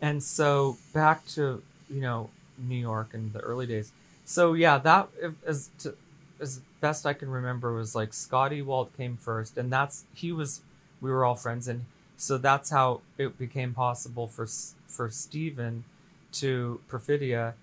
And 0.00 0.22
so 0.22 0.76
back 0.92 1.26
to 1.28 1.62
you 1.90 2.00
know 2.00 2.30
New 2.56 2.76
York 2.76 3.10
in 3.14 3.32
the 3.32 3.40
early 3.40 3.66
days. 3.66 3.92
So 4.24 4.52
yeah, 4.52 4.78
that 4.78 5.08
as 5.46 5.70
to, 5.80 5.94
as 6.40 6.60
best 6.80 7.06
I 7.06 7.12
can 7.12 7.30
remember 7.30 7.72
was 7.72 7.94
like 7.94 8.12
Scotty 8.12 8.62
Walt 8.62 8.96
came 8.96 9.16
first, 9.16 9.58
and 9.58 9.72
that's 9.72 10.04
he 10.14 10.32
was 10.32 10.60
we 11.00 11.10
were 11.10 11.24
all 11.24 11.34
friends, 11.34 11.66
and 11.68 11.84
so 12.16 12.38
that's 12.38 12.70
how 12.70 13.00
it 13.16 13.38
became 13.38 13.74
possible 13.74 14.26
for 14.26 14.46
for 14.86 15.10
Stephen 15.10 15.84
to 16.32 16.80
Perfidia 16.88 17.54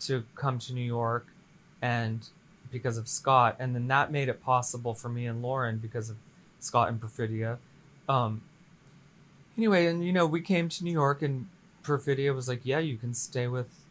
to 0.00 0.24
come 0.34 0.58
to 0.60 0.72
New 0.72 0.80
York, 0.80 1.26
and 1.82 2.26
because 2.70 2.96
of 2.96 3.06
Scott, 3.06 3.56
and 3.58 3.74
then 3.74 3.88
that 3.88 4.10
made 4.10 4.28
it 4.28 4.42
possible 4.42 4.94
for 4.94 5.10
me 5.10 5.26
and 5.26 5.42
Lauren 5.42 5.76
because 5.76 6.08
of 6.08 6.16
Scott 6.62 6.88
and 6.88 7.00
Perfidia. 7.00 7.58
Um, 8.08 8.42
anyway, 9.56 9.86
and 9.86 10.04
you 10.04 10.12
know 10.12 10.26
we 10.26 10.40
came 10.40 10.68
to 10.68 10.84
New 10.84 10.92
York, 10.92 11.22
and 11.22 11.48
Perfidia 11.82 12.34
was 12.34 12.48
like, 12.48 12.60
"Yeah, 12.64 12.78
you 12.78 12.96
can 12.96 13.14
stay 13.14 13.46
with 13.46 13.86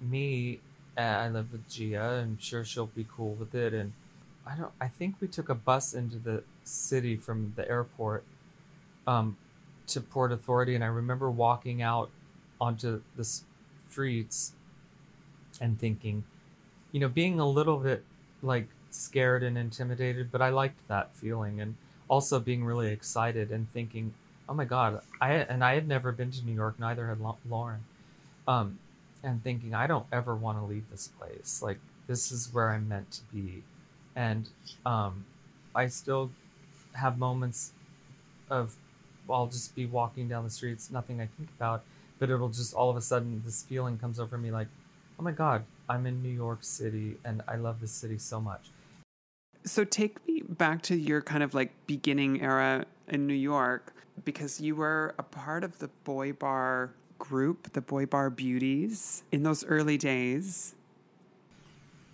me 0.00 0.60
I 0.96 1.28
live 1.28 1.52
with 1.52 1.68
Gia. 1.68 2.22
I'm 2.22 2.38
sure 2.38 2.64
she'll 2.64 2.86
be 2.86 3.06
cool 3.14 3.34
with 3.34 3.54
it. 3.54 3.74
And 3.74 3.92
I 4.46 4.56
don't. 4.56 4.72
I 4.80 4.88
think 4.88 5.16
we 5.20 5.28
took 5.28 5.48
a 5.48 5.54
bus 5.54 5.92
into 5.92 6.18
the 6.18 6.42
city 6.64 7.16
from 7.16 7.52
the 7.56 7.68
airport 7.68 8.24
um, 9.06 9.36
to 9.88 10.00
Port 10.00 10.32
Authority, 10.32 10.74
and 10.74 10.82
I 10.82 10.88
remember 10.88 11.30
walking 11.30 11.82
out 11.82 12.10
onto 12.60 13.02
the 13.16 13.24
streets 13.90 14.52
and 15.60 15.78
thinking, 15.78 16.24
you 16.92 17.00
know, 17.00 17.08
being 17.08 17.38
a 17.38 17.48
little 17.48 17.78
bit 17.78 18.04
like 18.42 18.68
scared 18.90 19.42
and 19.42 19.58
intimidated, 19.58 20.30
but 20.32 20.40
I 20.40 20.48
liked 20.48 20.88
that 20.88 21.14
feeling, 21.14 21.60
and 21.60 21.76
also 22.08 22.38
being 22.38 22.64
really 22.64 22.92
excited 22.92 23.50
and 23.50 23.70
thinking, 23.72 24.14
oh 24.48 24.54
my 24.54 24.64
god, 24.64 25.00
I 25.20 25.32
and 25.32 25.64
I 25.64 25.74
had 25.74 25.88
never 25.88 26.12
been 26.12 26.30
to 26.32 26.44
New 26.44 26.52
York, 26.54 26.78
neither 26.78 27.08
had 27.08 27.18
Lauren. 27.48 27.84
Um, 28.46 28.78
and 29.22 29.42
thinking, 29.42 29.74
I 29.74 29.86
don't 29.86 30.06
ever 30.12 30.34
want 30.34 30.58
to 30.58 30.64
leave 30.64 30.88
this 30.90 31.08
place. 31.08 31.60
Like 31.62 31.80
this 32.06 32.30
is 32.30 32.52
where 32.52 32.70
I'm 32.70 32.88
meant 32.88 33.10
to 33.12 33.22
be. 33.34 33.62
And 34.14 34.48
um, 34.84 35.24
I 35.74 35.88
still 35.88 36.30
have 36.94 37.18
moments 37.18 37.72
of 38.48 38.76
I'll 39.28 39.48
just 39.48 39.74
be 39.74 39.86
walking 39.86 40.28
down 40.28 40.44
the 40.44 40.50
streets, 40.50 40.90
nothing 40.90 41.20
I 41.20 41.28
think 41.36 41.50
about, 41.58 41.82
but 42.18 42.30
it'll 42.30 42.48
just 42.48 42.74
all 42.74 42.88
of 42.88 42.96
a 42.96 43.00
sudden 43.00 43.42
this 43.44 43.64
feeling 43.64 43.98
comes 43.98 44.20
over 44.20 44.38
me 44.38 44.50
like, 44.50 44.68
oh 45.18 45.22
my 45.22 45.32
God, 45.32 45.64
I'm 45.88 46.06
in 46.06 46.22
New 46.22 46.30
York 46.30 46.60
City 46.62 47.16
and 47.24 47.42
I 47.48 47.56
love 47.56 47.80
this 47.80 47.90
city 47.90 48.18
so 48.18 48.40
much. 48.40 48.70
So 49.66 49.84
take 49.84 50.26
me 50.26 50.42
back 50.48 50.82
to 50.82 50.96
your 50.96 51.20
kind 51.20 51.42
of 51.42 51.52
like 51.52 51.72
beginning 51.86 52.40
era 52.40 52.86
in 53.08 53.26
New 53.26 53.34
York 53.34 53.92
because 54.24 54.60
you 54.60 54.76
were 54.76 55.14
a 55.18 55.22
part 55.22 55.64
of 55.64 55.78
the 55.80 55.88
boy 56.04 56.32
bar 56.32 56.92
group, 57.18 57.72
the 57.72 57.80
Boy 57.80 58.06
Bar 58.06 58.30
Beauties, 58.30 59.22
in 59.32 59.42
those 59.42 59.64
early 59.64 59.98
days? 59.98 60.74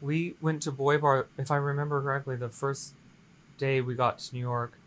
We 0.00 0.34
went 0.40 0.62
to 0.62 0.72
Boy 0.72 0.98
Bar, 0.98 1.26
if 1.38 1.50
I 1.50 1.56
remember 1.56 2.00
correctly, 2.02 2.36
the 2.36 2.48
first 2.48 2.94
day 3.58 3.80
we 3.80 3.94
got 3.94 4.18
to 4.20 4.34
New 4.34 4.40
York. 4.40 4.78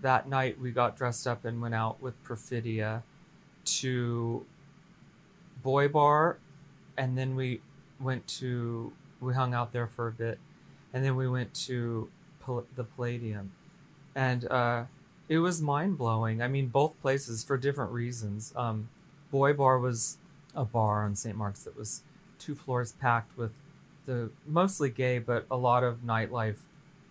That 0.00 0.28
night 0.28 0.60
we 0.60 0.72
got 0.72 0.96
dressed 0.96 1.26
up 1.26 1.44
and 1.44 1.60
went 1.60 1.74
out 1.74 2.02
with 2.02 2.14
Perfidia 2.24 3.02
to 3.64 4.44
Boy 5.62 5.88
Bar, 5.88 6.38
and 6.96 7.16
then 7.16 7.36
we 7.36 7.60
went 8.00 8.26
to 8.38 8.92
we 9.20 9.34
hung 9.34 9.54
out 9.54 9.72
there 9.72 9.86
for 9.86 10.08
a 10.08 10.12
bit, 10.12 10.38
and 10.92 11.04
then 11.04 11.16
we 11.16 11.28
went 11.28 11.52
to 11.54 12.08
Pal- 12.44 12.66
the 12.74 12.84
Palladium, 12.84 13.52
and 14.14 14.46
uh, 14.50 14.84
it 15.28 15.38
was 15.38 15.62
mind 15.62 15.98
blowing. 15.98 16.42
I 16.42 16.48
mean, 16.48 16.68
both 16.68 17.00
places 17.00 17.44
for 17.44 17.56
different 17.56 17.92
reasons. 17.92 18.52
Um, 18.56 18.88
Boy 19.30 19.52
Bar 19.54 19.78
was 19.78 20.18
a 20.54 20.64
bar 20.64 21.04
on 21.04 21.16
St. 21.16 21.36
Mark's 21.36 21.64
that 21.64 21.76
was 21.76 22.02
two 22.38 22.54
floors 22.54 22.92
packed 22.92 23.36
with 23.38 23.52
the 24.04 24.30
mostly 24.46 24.90
gay, 24.90 25.18
but 25.18 25.46
a 25.50 25.56
lot 25.56 25.84
of 25.84 25.98
nightlife 25.98 26.58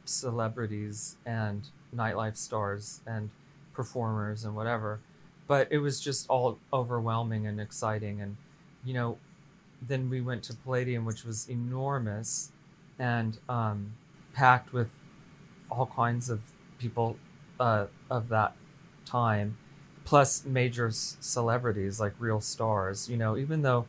celebrities 0.05 1.17
and 1.25 1.69
nightlife 1.95 2.37
stars 2.37 3.01
and 3.07 3.29
performers 3.73 4.43
and 4.43 4.55
whatever. 4.55 4.99
But 5.47 5.67
it 5.71 5.79
was 5.79 5.99
just 5.99 6.29
all 6.29 6.59
overwhelming 6.71 7.47
and 7.47 7.59
exciting. 7.59 8.21
And, 8.21 8.37
you 8.85 8.93
know, 8.93 9.17
then 9.81 10.09
we 10.09 10.21
went 10.21 10.43
to 10.43 10.53
Palladium, 10.53 11.05
which 11.05 11.25
was 11.25 11.49
enormous 11.49 12.51
and 13.01 13.39
um, 13.49 13.93
packed 14.31 14.71
with 14.71 14.91
all 15.71 15.87
kinds 15.87 16.29
of 16.29 16.39
people 16.77 17.17
uh, 17.59 17.87
of 18.09 18.29
that 18.29 18.53
time 19.05 19.57
plus 20.05 20.45
major 20.45 20.89
celebrities 20.91 21.99
like 21.99 22.13
real 22.19 22.39
stars. 22.39 23.09
You 23.09 23.17
know, 23.17 23.37
even 23.37 23.63
though 23.63 23.87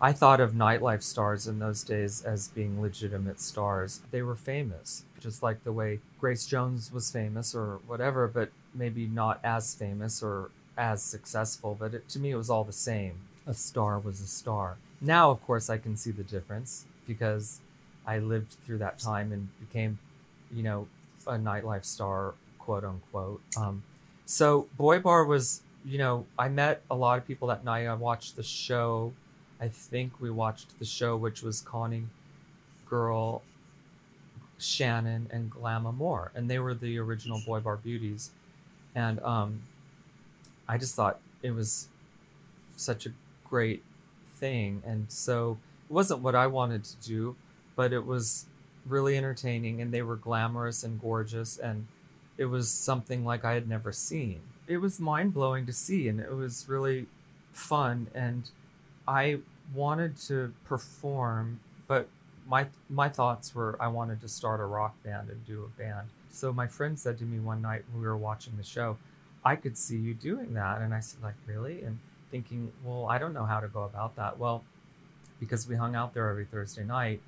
I 0.00 0.12
thought 0.12 0.40
of 0.40 0.52
nightlife 0.52 1.02
stars 1.02 1.46
in 1.46 1.58
those 1.58 1.82
days 1.82 2.22
as 2.22 2.48
being 2.48 2.80
legitimate 2.80 3.40
stars, 3.40 4.00
they 4.10 4.22
were 4.22 4.34
famous, 4.34 5.04
just 5.20 5.42
like 5.42 5.62
the 5.62 5.72
way 5.72 6.00
Grace 6.18 6.46
Jones 6.46 6.90
was 6.92 7.10
famous 7.10 7.54
or 7.54 7.80
whatever, 7.86 8.26
but 8.26 8.50
maybe 8.74 9.06
not 9.06 9.40
as 9.44 9.74
famous 9.74 10.22
or 10.22 10.50
as 10.78 11.02
successful. 11.02 11.76
But 11.78 11.94
it, 11.94 12.08
to 12.10 12.18
me, 12.18 12.30
it 12.30 12.36
was 12.36 12.50
all 12.50 12.64
the 12.64 12.72
same. 12.72 13.14
A 13.46 13.52
star 13.54 13.98
was 13.98 14.20
a 14.20 14.26
star. 14.26 14.78
Now, 15.00 15.30
of 15.30 15.42
course, 15.42 15.68
I 15.68 15.76
can 15.76 15.96
see 15.96 16.10
the 16.10 16.22
difference 16.22 16.86
because 17.06 17.60
I 18.06 18.18
lived 18.18 18.56
through 18.64 18.78
that 18.78 18.98
time 18.98 19.32
and 19.32 19.48
became, 19.60 19.98
you 20.52 20.62
know, 20.62 20.88
a 21.26 21.32
nightlife 21.32 21.84
star, 21.84 22.34
quote 22.58 22.84
unquote. 22.84 23.40
Um, 23.56 23.82
so 24.26 24.68
Boy 24.76 24.98
Bar 24.98 25.24
was, 25.24 25.62
you 25.84 25.98
know, 25.98 26.26
I 26.38 26.48
met 26.48 26.82
a 26.90 26.94
lot 26.94 27.18
of 27.18 27.26
people 27.26 27.48
that 27.48 27.64
night. 27.64 27.86
I 27.86 27.94
watched 27.94 28.36
the 28.36 28.42
show. 28.42 29.12
I 29.60 29.68
think 29.68 30.20
we 30.20 30.30
watched 30.30 30.78
the 30.78 30.84
show, 30.84 31.16
which 31.16 31.42
was 31.42 31.60
Connie 31.60 32.06
Girl, 32.88 33.42
Shannon, 34.58 35.28
and 35.30 35.50
Glamamore, 35.50 36.30
and 36.34 36.50
they 36.50 36.58
were 36.58 36.74
the 36.74 36.98
original 36.98 37.40
Boy 37.46 37.60
Bar 37.60 37.76
Beauties. 37.76 38.30
And 38.94 39.20
um, 39.20 39.62
I 40.68 40.78
just 40.78 40.94
thought 40.94 41.18
it 41.42 41.52
was 41.52 41.88
such 42.76 43.06
a 43.06 43.10
great 43.48 43.82
thing, 44.36 44.82
and 44.84 45.10
so 45.10 45.58
it 45.88 45.92
wasn't 45.92 46.20
what 46.20 46.34
I 46.34 46.46
wanted 46.46 46.84
to 46.84 46.96
do, 46.96 47.36
but 47.76 47.92
it 47.92 48.04
was 48.04 48.46
really 48.86 49.16
entertaining, 49.16 49.80
and 49.80 49.92
they 49.92 50.02
were 50.02 50.16
glamorous 50.16 50.82
and 50.82 51.00
gorgeous, 51.00 51.58
and 51.58 51.86
it 52.36 52.46
was 52.46 52.70
something 52.70 53.24
like 53.24 53.44
I 53.44 53.54
had 53.54 53.68
never 53.68 53.92
seen. 53.92 54.40
It 54.66 54.78
was 54.78 55.00
mind 55.00 55.34
blowing 55.34 55.66
to 55.66 55.72
see, 55.72 56.08
and 56.08 56.20
it 56.20 56.34
was 56.34 56.66
really 56.68 57.06
fun. 57.52 58.08
And 58.14 58.48
I 59.06 59.38
wanted 59.74 60.16
to 60.28 60.52
perform, 60.64 61.60
but 61.86 62.08
my 62.46 62.66
my 62.90 63.08
thoughts 63.08 63.54
were 63.54 63.76
I 63.80 63.88
wanted 63.88 64.20
to 64.20 64.28
start 64.28 64.60
a 64.60 64.64
rock 64.64 65.02
band 65.02 65.30
and 65.30 65.46
do 65.46 65.64
a 65.64 65.80
band. 65.80 66.08
so 66.30 66.52
my 66.52 66.66
friend 66.66 66.98
said 66.98 67.16
to 67.18 67.24
me 67.24 67.38
one 67.38 67.62
night 67.62 67.84
when 67.90 68.02
we 68.02 68.08
were 68.08 68.16
watching 68.16 68.54
the 68.56 68.64
show, 68.64 68.96
I 69.44 69.56
could 69.56 69.76
see 69.78 69.96
you 69.96 70.14
doing 70.14 70.54
that. 70.54 70.80
And 70.80 70.92
I 70.92 71.00
said, 71.00 71.22
like, 71.22 71.34
really? 71.46 71.82
And 71.82 71.98
thinking, 72.30 72.72
well, 72.84 73.06
I 73.06 73.18
don't 73.18 73.32
know 73.32 73.44
how 73.44 73.60
to 73.60 73.68
go 73.68 73.84
about 73.84 74.16
that. 74.16 74.38
Well, 74.38 74.64
because 75.38 75.68
we 75.68 75.76
hung 75.76 75.94
out 75.94 76.14
there 76.14 76.28
every 76.28 76.44
Thursday 76.44 76.84
night 76.84 77.20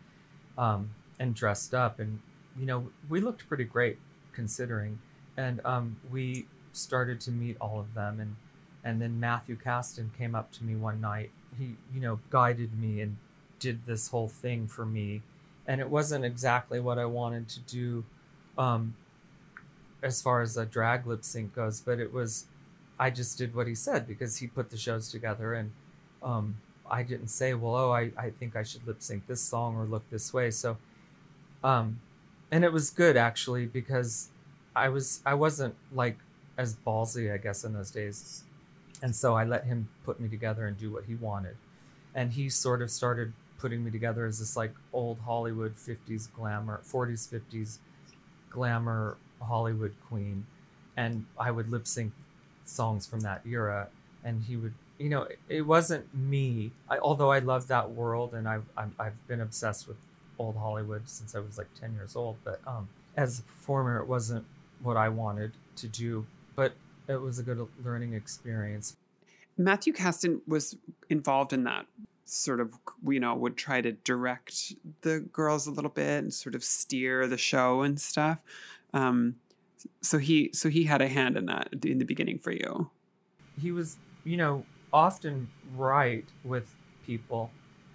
um, 0.59 0.91
and 1.19 1.35
dressed 1.35 1.75
up. 1.75 1.99
And, 1.99 2.21
you 2.59 2.67
know, 2.67 2.89
we 3.09 3.21
looked 3.21 3.49
pretty 3.49 3.65
great 3.65 3.99
considering. 4.33 4.99
And 5.37 5.61
um, 5.65 5.97
we 6.11 6.47
started 6.73 7.21
to 7.23 7.31
meet 7.31 7.57
all 7.61 7.79
of 7.79 7.95
them. 7.95 8.21
And, 8.21 8.37
and 8.85 9.01
then 9.01 9.19
Matthew 9.21 9.57
Kasten 9.57 10.13
came 10.17 10.35
up 10.35 10.53
to 10.53 10.65
me 10.65 10.75
one 10.77 11.01
night. 11.01 11.31
He, 11.59 11.77
you 11.95 12.01
know, 12.01 12.21
guided 12.31 12.79
me 12.79 13.01
and 13.01 13.17
did 13.59 13.85
this 13.87 14.09
whole 14.09 14.29
thing 14.29 14.67
for 14.67 14.87
me. 14.87 15.23
And 15.67 15.81
it 15.81 15.91
wasn't 15.91 16.25
exactly 16.25 16.81
what 16.81 16.99
I 16.99 17.07
wanted 17.07 17.49
to 17.49 17.61
do 17.61 18.05
um, 18.57 18.95
as 20.03 20.23
far 20.23 20.41
as 20.41 20.57
a 20.57 20.65
drag 20.65 21.07
lip 21.07 21.25
sync 21.25 21.55
goes, 21.55 21.81
but 21.81 21.99
it 21.99 22.13
was, 22.13 22.47
I 22.99 23.11
just 23.11 23.37
did 23.39 23.55
what 23.55 23.67
he 23.67 23.75
said 23.75 24.07
because 24.07 24.39
he 24.39 24.47
put 24.47 24.71
the 24.71 24.77
shows 24.77 25.11
together 25.11 25.55
and 25.55 25.73
um, 26.23 26.57
I 26.91 27.03
didn't 27.03 27.29
say, 27.29 27.55
well, 27.55 27.75
oh, 27.75 27.91
I, 27.93 28.11
I 28.17 28.31
think 28.31 28.57
I 28.57 28.63
should 28.63 28.87
lip 28.87 28.97
sync 29.01 29.27
this 29.27 29.41
song 29.41 29.77
or 29.77 29.85
look 29.85 30.09
this 30.11 30.33
way. 30.33 30.51
So, 30.51 30.77
um, 31.65 32.01
and 32.51 32.65
it 32.65 32.73
was 32.73 32.91
good 32.91 33.17
actually 33.17 33.67
because 33.67 34.29
I 34.75 34.89
was, 34.89 35.21
I 35.27 35.35
wasn't 35.35 35.75
like 35.93 36.19
as 36.59 36.75
ballsy, 36.75 37.33
I 37.33 37.37
guess, 37.39 37.65
in 37.65 37.73
those 37.73 37.91
days. 37.91 38.45
And 39.03 39.15
so 39.15 39.35
I 39.35 39.45
let 39.45 39.65
him 39.65 39.89
put 40.05 40.21
me 40.21 40.29
together 40.29 40.67
and 40.67 40.79
do 40.79 40.93
what 40.93 41.05
he 41.05 41.15
wanted. 41.15 41.57
And 42.15 42.33
he 42.33 42.49
sort 42.49 42.81
of 42.81 42.91
started 42.91 43.33
putting 43.59 43.85
me 43.85 43.91
together 43.91 44.27
as 44.27 44.39
this 44.39 44.57
like 44.57 44.73
old 44.93 45.19
Hollywood 45.25 45.75
50s 45.77 46.29
glamour, 46.33 46.81
40s, 46.85 47.29
50s 47.29 47.79
glamour 48.51 49.17
Hollywood 49.43 49.95
queen. 50.09 50.47
And 50.97 51.27
I 51.39 51.51
would 51.51 51.71
lip 51.71 51.87
sync 51.87 52.13
songs 52.65 53.07
from 53.07 53.21
that 53.21 53.43
era. 53.47 53.89
And 54.25 54.43
he 54.45 54.57
would 54.57 54.75
you 54.99 55.09
know, 55.09 55.27
it 55.49 55.63
wasn't 55.63 56.13
me. 56.15 56.73
I, 56.89 56.99
although 56.99 57.31
I 57.31 57.41
love 57.41 57.69
that 57.69 57.91
world, 57.91 58.35
and 58.35 58.49
I've 58.49 58.65
i 58.77 59.05
have 59.05 59.29
been 59.29 59.41
obsessed 59.41 59.87
with 59.89 59.97
old 60.39 60.57
Hollywood 60.57 61.09
since 61.09 61.35
I 61.35 61.41
was 61.41 61.59
like 61.59 61.69
ten 61.79 61.95
years 61.95 62.17
old. 62.17 62.37
But 62.45 62.61
um, 62.67 62.89
as 63.17 63.41
a 63.41 63.43
performer, 63.43 63.99
it 64.01 64.07
wasn't 64.07 64.45
what 64.83 64.97
I 64.97 65.09
wanted 65.09 65.53
to 65.77 65.89
do. 65.89 66.27
But 66.55 66.75
it 67.09 67.21
was 67.21 67.39
a 67.39 67.43
good 67.43 67.67
learning 67.85 68.15
experience. 68.15 68.97
Matthew 69.59 69.93
Kasten 69.93 70.43
was 70.47 70.77
involved 71.09 71.53
in 71.53 71.65
that 71.65 71.87
sort 72.27 72.61
of 72.61 72.75
you 73.07 73.21
know 73.21 73.35
would 73.35 73.57
try 73.57 73.81
to 73.81 73.93
direct 73.93 74.75
the 75.03 75.21
girls 75.33 75.67
a 75.67 75.71
little 75.71 75.91
bit 75.91 76.25
and 76.25 76.35
sort 76.35 76.57
of 76.57 76.65
steer 76.65 77.27
the 77.29 77.39
show 77.39 77.83
and 77.83 78.01
stuff 78.01 78.39
um, 78.93 79.37
so 80.03 80.19
he 80.19 80.51
so 80.53 80.69
he 80.69 80.83
had 80.85 81.01
a 81.01 81.07
hand 81.07 81.37
in 81.37 81.47
that 81.47 81.69
in 81.85 81.99
the 81.99 82.05
beginning 82.05 82.37
for 82.37 82.51
you 82.51 82.91
he 83.63 83.71
was 83.71 83.97
you 84.25 84.37
know 84.37 84.65
often 84.93 85.49
right 85.77 86.25
with 86.45 86.75
people, 87.05 87.51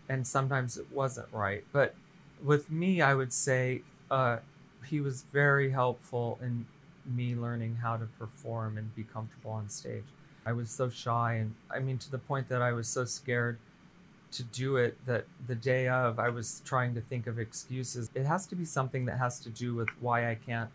and 0.09 0.25
sometimes 0.25 0.77
it 0.77 0.87
wasn't 0.91 1.27
right. 1.31 1.63
But 1.71 1.95
with 2.43 2.71
me, 2.71 3.01
I 3.01 3.13
would 3.13 3.33
say 3.33 3.81
uh, 4.09 4.37
he 4.85 4.99
was 4.99 5.25
very 5.31 5.71
helpful 5.71 6.39
in 6.41 6.65
me 7.05 7.35
learning 7.35 7.77
how 7.81 7.97
to 7.97 8.05
perform 8.19 8.77
and 8.77 8.93
be 8.95 9.03
comfortable 9.03 9.51
on 9.51 9.69
stage. 9.69 10.03
I 10.45 10.53
was 10.53 10.69
so 10.69 10.89
shy, 10.89 11.35
and 11.35 11.53
I 11.69 11.79
mean, 11.79 11.97
to 11.99 12.11
the 12.11 12.17
point 12.17 12.49
that 12.49 12.61
I 12.61 12.71
was 12.73 12.87
so 12.87 13.05
scared 13.05 13.57
to 14.31 14.43
do 14.43 14.77
it 14.77 14.97
that 15.05 15.25
the 15.47 15.55
day 15.55 15.87
of 15.87 16.17
I 16.17 16.29
was 16.29 16.61
trying 16.65 16.95
to 16.95 17.01
think 17.01 17.27
of 17.27 17.37
excuses. 17.37 18.09
It 18.15 18.25
has 18.25 18.47
to 18.47 18.55
be 18.55 18.65
something 18.65 19.05
that 19.05 19.17
has 19.17 19.39
to 19.41 19.49
do 19.49 19.75
with 19.75 19.89
why 19.99 20.31
I 20.31 20.35
can't 20.35 20.69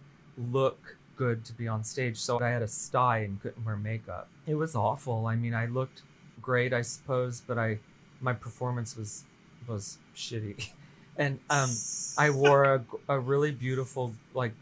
look 0.52 0.96
good 1.16 1.44
to 1.46 1.52
be 1.52 1.68
on 1.68 1.83
stage. 1.85 2.18
So 2.18 2.40
I 2.40 2.48
had 2.48 2.62
a 2.62 2.68
sty 2.68 3.18
and 3.18 3.40
couldn't 3.40 3.64
wear 3.64 3.76
makeup. 3.76 4.29
It 4.46 4.55
was 4.55 4.76
awful. 4.76 5.26
I 5.26 5.37
mean, 5.37 5.55
I 5.55 5.66
looked 5.66 6.02
great, 6.40 6.72
I 6.72 6.83
suppose, 6.83 7.42
but 7.46 7.59
I 7.59 7.79
my 8.20 8.33
performance 8.33 8.96
was 8.96 9.24
was 9.66 9.98
shitty. 10.14 10.70
And 11.18 11.38
um, 11.48 11.70
I 12.18 12.29
wore 12.29 12.64
a, 12.64 12.85
a 13.09 13.18
really 13.18 13.50
beautiful 13.50 14.12
like 14.35 14.52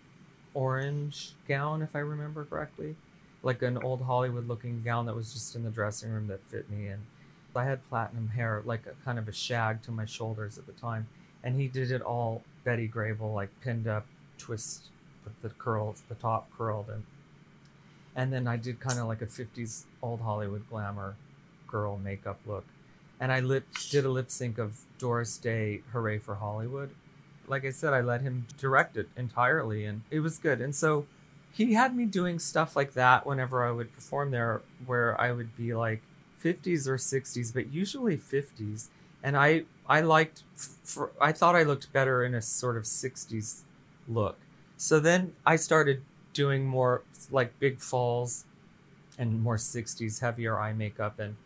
orange 0.54 1.32
gown, 1.48 1.82
if 1.82 1.96
I 1.96 1.98
remember 1.98 2.44
correctly, 2.44 2.94
like 3.42 3.62
an 3.62 3.76
old 3.78 4.00
Hollywood 4.02 4.46
looking 4.46 4.80
gown 4.84 5.06
that 5.06 5.16
was 5.16 5.32
just 5.32 5.56
in 5.56 5.64
the 5.64 5.70
dressing 5.70 6.12
room 6.12 6.28
that 6.28 6.44
fit 6.44 6.70
me. 6.70 6.86
And 6.86 7.02
I 7.56 7.64
had 7.64 7.86
platinum 7.88 8.28
hair, 8.28 8.62
like 8.64 8.86
a 8.86 9.04
kind 9.04 9.18
of 9.18 9.26
a 9.26 9.32
shag 9.32 9.82
to 9.82 9.90
my 9.90 10.04
shoulders 10.04 10.56
at 10.56 10.66
the 10.66 10.72
time. 10.72 11.08
And 11.42 11.60
he 11.60 11.66
did 11.66 11.90
it 11.90 12.02
all 12.02 12.42
Betty 12.62 12.88
Grable, 12.88 13.34
like 13.34 13.50
pinned 13.60 13.88
up, 13.88 14.06
twist 14.38 14.84
with 15.24 15.40
the 15.42 15.50
curls, 15.50 16.02
the 16.08 16.14
top 16.14 16.50
curled, 16.56 16.88
and 16.88 17.04
and 18.16 18.32
then 18.32 18.46
I 18.46 18.56
did 18.56 18.80
kind 18.80 18.98
of 18.98 19.06
like 19.06 19.22
a 19.22 19.26
'50s 19.26 19.84
old 20.02 20.20
Hollywood 20.20 20.68
glamour 20.68 21.16
girl 21.66 21.98
makeup 21.98 22.38
look. 22.46 22.64
And 23.18 23.32
I 23.32 23.40
lip 23.40 23.66
did 23.90 24.04
a 24.04 24.08
lip 24.08 24.30
sync 24.30 24.58
of 24.58 24.80
Doris 24.98 25.36
Day 25.38 25.82
Hooray 25.92 26.18
for 26.18 26.36
Hollywood. 26.36 26.90
Like 27.46 27.64
I 27.64 27.70
said, 27.70 27.92
I 27.92 28.00
let 28.00 28.22
him 28.22 28.46
direct 28.58 28.96
it 28.96 29.08
entirely 29.16 29.84
and 29.84 30.02
it 30.10 30.20
was 30.20 30.38
good. 30.38 30.60
And 30.60 30.74
so 30.74 31.06
he 31.52 31.74
had 31.74 31.94
me 31.94 32.04
doing 32.04 32.38
stuff 32.38 32.74
like 32.74 32.94
that 32.94 33.26
whenever 33.26 33.64
I 33.64 33.70
would 33.70 33.92
perform 33.92 34.30
there 34.30 34.62
where 34.86 35.20
I 35.20 35.32
would 35.32 35.56
be 35.56 35.74
like 35.74 36.02
50s 36.42 36.86
or 36.86 36.96
60s, 36.96 37.52
but 37.54 37.72
usually 37.72 38.16
50s. 38.16 38.88
And 39.22 39.36
I 39.36 39.64
I 39.88 40.00
liked 40.00 40.42
for, 40.56 41.10
I 41.20 41.32
thought 41.32 41.54
I 41.54 41.62
looked 41.62 41.92
better 41.92 42.24
in 42.24 42.34
a 42.34 42.42
sort 42.42 42.76
of 42.76 42.84
60s 42.84 43.62
look. 44.08 44.38
So 44.76 45.00
then 45.00 45.32
I 45.46 45.56
started 45.56 46.02
doing 46.32 46.66
more 46.66 47.02
like 47.30 47.58
big 47.58 47.80
falls 47.80 48.44
and 49.18 49.42
more 49.42 49.56
60s 49.56 50.20
heavier 50.20 50.58
eye 50.58 50.72
makeup 50.72 51.18
and 51.18 51.36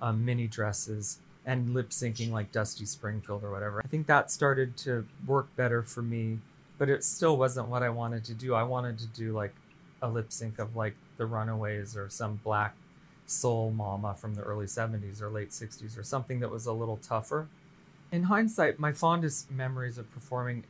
um, 0.00 0.24
mini 0.24 0.46
dresses 0.46 1.18
and 1.44 1.74
lip 1.74 1.90
syncing 1.90 2.30
like 2.30 2.52
Dusty 2.52 2.84
Springfield 2.84 3.42
or 3.42 3.50
whatever. 3.50 3.80
I 3.84 3.88
think 3.88 4.06
that 4.06 4.30
started 4.30 4.76
to 4.78 5.06
work 5.26 5.54
better 5.56 5.82
for 5.82 6.02
me, 6.02 6.38
but 6.76 6.88
it 6.88 7.02
still 7.02 7.36
wasn't 7.36 7.68
what 7.68 7.82
I 7.82 7.88
wanted 7.88 8.24
to 8.26 8.34
do. 8.34 8.54
I 8.54 8.62
wanted 8.62 8.98
to 8.98 9.06
do 9.06 9.32
like 9.32 9.54
a 10.02 10.08
lip 10.08 10.30
sync 10.30 10.58
of 10.58 10.76
like 10.76 10.94
the 11.16 11.26
Runaways 11.26 11.96
or 11.96 12.08
some 12.08 12.40
black 12.44 12.74
soul 13.26 13.70
mama 13.70 14.14
from 14.14 14.34
the 14.34 14.42
early 14.42 14.66
70s 14.66 15.20
or 15.20 15.28
late 15.28 15.50
60s 15.50 15.98
or 15.98 16.02
something 16.02 16.40
that 16.40 16.50
was 16.50 16.66
a 16.66 16.72
little 16.72 16.98
tougher. 16.98 17.48
In 18.12 18.24
hindsight, 18.24 18.78
my 18.78 18.92
fondest 18.92 19.50
memories 19.50 19.98
of 19.98 20.10
performing 20.12 20.64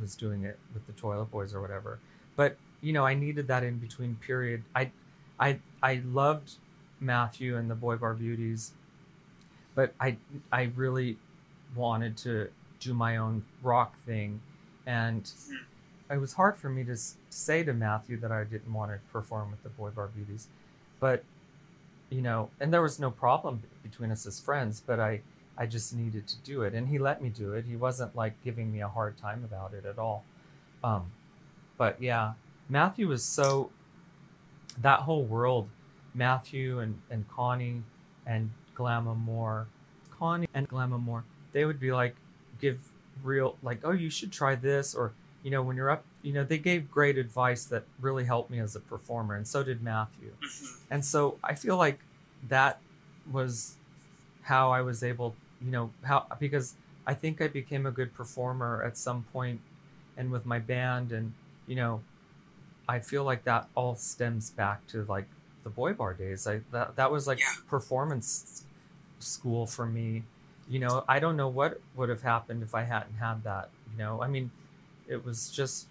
was 0.00 0.14
doing 0.14 0.44
it 0.44 0.58
with 0.74 0.86
the 0.86 0.92
Toilet 0.92 1.30
Boys 1.30 1.54
or 1.54 1.60
whatever. 1.60 1.98
But 2.36 2.56
you 2.80 2.92
know, 2.92 3.04
I 3.04 3.14
needed 3.14 3.46
that 3.48 3.62
in 3.62 3.78
between 3.78 4.16
period. 4.16 4.62
I 4.74 4.90
I 5.38 5.58
I 5.82 6.02
loved 6.06 6.52
Matthew 7.00 7.56
and 7.56 7.70
the 7.70 7.74
Boy 7.74 7.96
Bar 7.96 8.14
Beauties, 8.14 8.72
but 9.74 9.94
I 10.00 10.16
I 10.52 10.70
really 10.74 11.16
wanted 11.74 12.16
to 12.18 12.48
do 12.80 12.94
my 12.94 13.18
own 13.18 13.44
rock 13.62 13.96
thing, 13.98 14.40
and 14.86 15.30
it 16.10 16.18
was 16.18 16.32
hard 16.32 16.56
for 16.56 16.68
me 16.68 16.84
to 16.84 16.96
say 17.28 17.62
to 17.62 17.72
Matthew 17.72 18.18
that 18.20 18.32
I 18.32 18.44
didn't 18.44 18.72
want 18.72 18.90
to 18.90 18.98
perform 19.12 19.50
with 19.50 19.62
the 19.62 19.68
Boy 19.68 19.90
Bar 19.90 20.08
Beauties, 20.08 20.48
but 20.98 21.24
you 22.10 22.22
know, 22.22 22.50
and 22.58 22.72
there 22.72 22.82
was 22.82 22.98
no 22.98 23.10
problem 23.10 23.62
between 23.82 24.10
us 24.10 24.26
as 24.26 24.40
friends, 24.40 24.82
but 24.84 24.98
I 24.98 25.20
I 25.60 25.66
just 25.66 25.94
needed 25.94 26.26
to 26.26 26.36
do 26.38 26.62
it, 26.62 26.74
and 26.74 26.88
he 26.88 26.98
let 26.98 27.22
me 27.22 27.28
do 27.28 27.52
it. 27.52 27.66
He 27.66 27.76
wasn't 27.76 28.16
like 28.16 28.32
giving 28.42 28.72
me 28.72 28.80
a 28.80 28.88
hard 28.88 29.16
time 29.18 29.44
about 29.44 29.74
it 29.74 29.84
at 29.84 29.98
all. 29.98 30.24
Um, 30.82 31.12
but 31.76 32.02
yeah, 32.02 32.32
Matthew 32.68 33.06
was 33.06 33.22
so 33.22 33.70
that 34.80 35.00
whole 35.00 35.24
world 35.24 35.68
Matthew 36.14 36.80
and, 36.80 36.98
and 37.10 37.28
Connie 37.28 37.82
and 38.26 38.50
Glamamore, 38.76 39.66
Connie 40.18 40.48
and 40.54 40.68
Glamamore, 40.68 41.22
they 41.52 41.64
would 41.64 41.80
be 41.80 41.92
like, 41.92 42.16
give 42.60 42.78
real, 43.22 43.56
like, 43.62 43.80
oh, 43.84 43.92
you 43.92 44.10
should 44.10 44.32
try 44.32 44.54
this. 44.54 44.94
Or, 44.94 45.12
you 45.42 45.50
know, 45.50 45.62
when 45.62 45.76
you're 45.76 45.90
up, 45.90 46.04
you 46.22 46.32
know, 46.32 46.44
they 46.44 46.58
gave 46.58 46.90
great 46.90 47.18
advice 47.18 47.64
that 47.66 47.84
really 48.00 48.24
helped 48.24 48.50
me 48.50 48.58
as 48.60 48.76
a 48.76 48.80
performer. 48.80 49.36
And 49.36 49.46
so 49.46 49.62
did 49.62 49.82
Matthew. 49.82 50.32
Mm-hmm. 50.42 50.94
And 50.94 51.04
so 51.04 51.38
I 51.42 51.54
feel 51.54 51.76
like 51.76 52.00
that 52.48 52.80
was 53.30 53.76
how 54.42 54.70
I 54.70 54.82
was 54.82 55.02
able, 55.02 55.34
you 55.64 55.70
know, 55.70 55.90
how, 56.02 56.26
because 56.38 56.74
I 57.06 57.14
think 57.14 57.40
I 57.40 57.48
became 57.48 57.86
a 57.86 57.90
good 57.90 58.14
performer 58.14 58.82
at 58.84 58.96
some 58.96 59.24
point 59.32 59.60
and 60.16 60.30
with 60.30 60.46
my 60.46 60.58
band 60.58 61.12
and, 61.12 61.32
you 61.66 61.76
know, 61.76 62.02
I 62.88 62.98
feel 62.98 63.22
like 63.22 63.44
that 63.44 63.68
all 63.76 63.94
stems 63.94 64.50
back 64.50 64.84
to 64.88 65.04
like 65.04 65.26
the 65.62 65.70
boy 65.70 65.92
bar 65.92 66.12
days. 66.12 66.46
I 66.48 66.60
that 66.72 66.96
that 66.96 67.12
was 67.12 67.28
like 67.28 67.38
yeah. 67.38 67.54
performance 67.68 68.64
school 69.20 69.64
for 69.66 69.86
me. 69.86 70.24
You 70.68 70.80
know, 70.80 71.04
I 71.08 71.20
don't 71.20 71.36
know 71.36 71.48
what 71.48 71.80
would 71.94 72.08
have 72.08 72.22
happened 72.22 72.64
if 72.64 72.74
I 72.74 72.82
hadn't 72.82 73.14
had 73.14 73.44
that. 73.44 73.70
You 73.92 73.98
know, 73.98 74.20
I 74.20 74.26
mean, 74.26 74.50
it 75.08 75.24
was 75.24 75.50
just, 75.50 75.86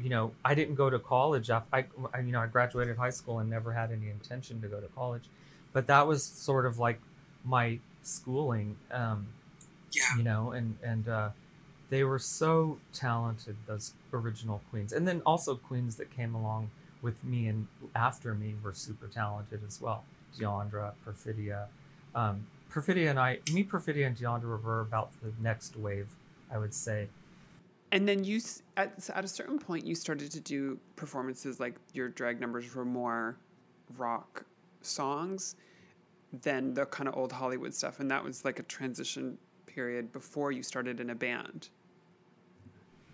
you 0.00 0.08
know, 0.08 0.32
I 0.44 0.54
didn't 0.54 0.76
go 0.76 0.90
to 0.90 0.98
college. 1.00 1.50
I, 1.50 1.62
I 1.72 1.84
you 2.20 2.30
know, 2.30 2.40
I 2.40 2.46
graduated 2.46 2.96
high 2.96 3.10
school 3.10 3.40
and 3.40 3.50
never 3.50 3.72
had 3.72 3.90
any 3.90 4.08
intention 4.08 4.60
to 4.62 4.68
go 4.68 4.80
to 4.80 4.88
college, 4.88 5.24
but 5.72 5.88
that 5.88 6.06
was 6.06 6.22
sort 6.24 6.66
of 6.66 6.78
like 6.78 7.00
my 7.44 7.78
schooling. 8.06 8.76
Um, 8.90 9.26
yeah. 9.92 10.16
You 10.16 10.24
know, 10.24 10.52
and 10.52 10.76
and 10.82 11.08
uh, 11.08 11.30
they 11.90 12.04
were 12.04 12.18
so 12.18 12.78
talented, 12.92 13.56
those 13.66 13.92
original 14.12 14.60
queens. 14.70 14.92
And 14.92 15.06
then 15.06 15.22
also 15.24 15.54
queens 15.54 15.96
that 15.96 16.10
came 16.10 16.34
along 16.34 16.70
with 17.02 17.22
me 17.22 17.48
and 17.48 17.68
after 17.94 18.34
me 18.34 18.54
were 18.62 18.72
super 18.72 19.06
talented 19.06 19.60
as 19.66 19.80
well. 19.80 20.04
Deandra, 20.38 20.92
Perfidia. 21.06 21.66
Um, 22.14 22.46
Perfidia 22.70 23.10
and 23.10 23.20
I, 23.20 23.38
me, 23.52 23.62
Perfidia, 23.62 24.06
and 24.06 24.16
Deandra 24.16 24.60
were 24.60 24.80
about 24.80 25.10
the 25.22 25.32
next 25.40 25.76
wave, 25.76 26.08
I 26.50 26.58
would 26.58 26.74
say. 26.74 27.08
And 27.92 28.08
then 28.08 28.24
you, 28.24 28.40
at, 28.76 29.08
at 29.14 29.24
a 29.24 29.28
certain 29.28 29.58
point, 29.58 29.86
you 29.86 29.94
started 29.94 30.32
to 30.32 30.40
do 30.40 30.78
performances 30.96 31.60
like 31.60 31.76
your 31.92 32.08
drag 32.08 32.40
numbers 32.40 32.74
were 32.74 32.84
more 32.84 33.36
rock 33.96 34.44
songs 34.82 35.54
than 36.42 36.74
the 36.74 36.86
kind 36.86 37.08
of 37.08 37.16
old 37.16 37.32
Hollywood 37.32 37.74
stuff. 37.74 38.00
And 38.00 38.10
that 38.10 38.22
was 38.22 38.44
like 38.44 38.58
a 38.58 38.62
transition 38.64 39.38
period 39.66 40.12
before 40.12 40.52
you 40.52 40.62
started 40.62 41.00
in 41.00 41.10
a 41.10 41.14
band. 41.14 41.68